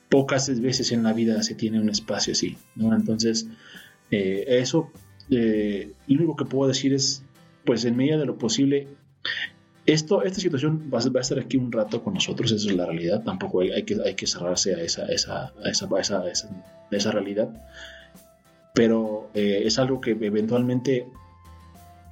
[0.08, 2.94] pocas veces en la vida se tiene un espacio así, ¿no?
[2.94, 3.48] Entonces,
[4.10, 4.90] eh, eso,
[5.30, 7.22] eh, lo único que puedo decir es,
[7.64, 8.88] pues en medida de lo posible,
[9.86, 13.22] esto, esta situación va a, estar aquí un rato con nosotros, esa es la realidad,
[13.24, 16.24] tampoco hay, que, hay que cerrarse a esa, esa, esa,
[16.90, 17.48] esa, realidad,
[18.74, 21.06] pero es algo que eventualmente,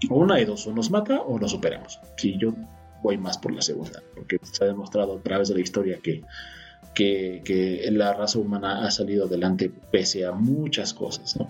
[0.09, 2.01] o una de dos, o nos mata o lo superamos.
[2.17, 2.55] Si yo
[3.03, 6.23] voy más por la segunda, porque se ha demostrado a través de la historia que
[6.95, 11.49] que, la raza humana ha salido adelante pese a muchas cosas, ¿no?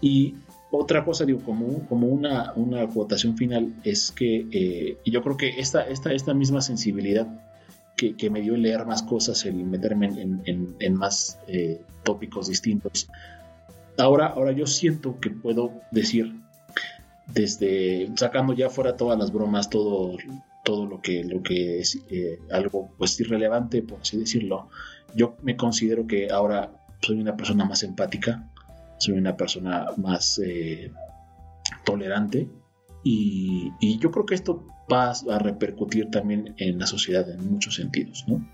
[0.00, 0.34] Y
[0.70, 5.60] otra cosa, digo, como, como una, una votación final, es que eh, yo creo que
[5.60, 7.28] esta, esta, esta misma sensibilidad
[7.96, 13.08] que, que, me dio leer más cosas, el meterme en, en, más eh, tópicos distintos,
[13.96, 16.34] ahora, ahora yo siento que puedo decir,
[17.26, 20.16] desde sacando ya fuera todas las bromas, todo,
[20.64, 24.68] todo lo que, lo que es eh, algo pues irrelevante, por así decirlo,
[25.14, 28.50] yo me considero que ahora soy una persona más empática,
[28.98, 30.90] soy una persona más eh,
[31.84, 32.48] tolerante
[33.04, 38.24] y, yo creo que esto va a repercutir también en la sociedad en muchos sentidos,
[38.26, 38.46] ¿no?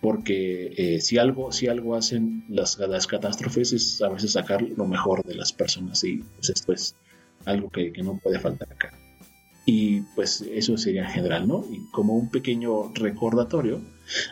[0.00, 4.86] Porque eh, si, algo, si algo hacen las, las catástrofes es a veces sacar lo
[4.86, 6.96] mejor de las personas y pues esto es
[7.44, 8.92] algo que, que no puede faltar acá.
[9.66, 11.64] Y pues eso sería en general, ¿no?
[11.70, 13.82] Y como un pequeño recordatorio,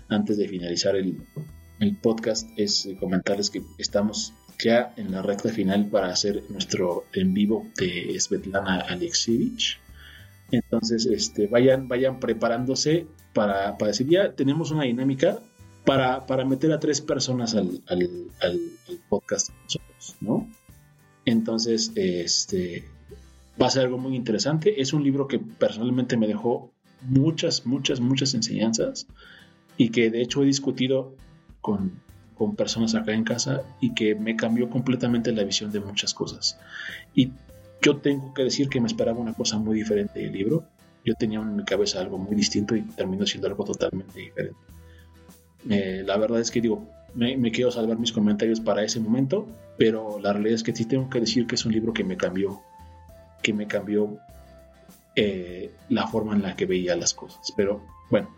[0.09, 1.19] antes de finalizar el,
[1.81, 4.33] el podcast, es comentarles que estamos
[4.63, 9.81] ya en la recta final para hacer nuestro en vivo de Svetlana Alexievich.
[10.51, 15.41] Entonces, este, vayan, vayan preparándose para, para decir, ya tenemos una dinámica
[15.85, 18.09] para, para meter a tres personas al, al,
[18.41, 18.61] al,
[19.09, 20.49] podcast nosotros, ¿no?
[21.25, 22.85] Entonces, este,
[23.61, 24.81] va a ser algo muy interesante.
[24.81, 29.07] Es un libro que personalmente me dejó muchas, muchas, muchas enseñanzas
[29.77, 31.15] y que de hecho he discutido
[31.61, 31.93] con,
[32.35, 36.59] con personas acá en casa y que me cambió completamente la visión de muchas cosas.
[37.15, 37.31] Y
[37.83, 40.65] yo tengo que decir que me esperaba una cosa muy diferente del libro.
[41.05, 44.59] Yo tenía en mi cabeza algo muy distinto y terminó siendo algo totalmente diferente.
[45.69, 49.47] Eh, la verdad es que digo, me, me, quiero salvar mis comentarios para ese momento,
[49.79, 52.17] pero la realidad es que sí tengo que decir que es un libro que me
[52.17, 52.61] cambió,
[53.45, 54.19] que me cambió
[55.15, 57.53] eh, la forma en la que veía las cosas.
[57.57, 58.29] Pero bueno,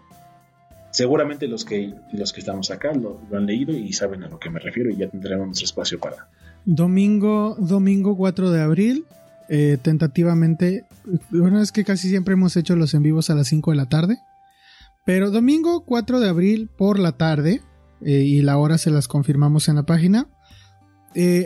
[0.90, 4.50] seguramente los que, los que estamos acá lo, han leído y saben a lo que
[4.50, 6.28] me refiero y ya tendremos nuestro espacio para...
[6.66, 9.06] Domingo, domingo 4 de abril,
[9.48, 10.84] eh, tentativamente,
[11.30, 13.88] bueno, es que casi siempre hemos hecho los en vivos a las 5 de la
[13.88, 14.18] tarde,
[15.04, 17.62] pero domingo 4 de abril por la tarde,
[18.04, 20.26] eh, y la hora se las confirmamos en la página,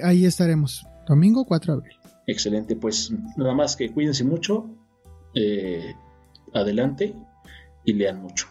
[0.02, 1.99] ahí estaremos, domingo 4 de abril.
[2.30, 4.70] Excelente, pues nada más que cuídense mucho,
[6.52, 7.12] adelante
[7.84, 8.46] y lean mucho.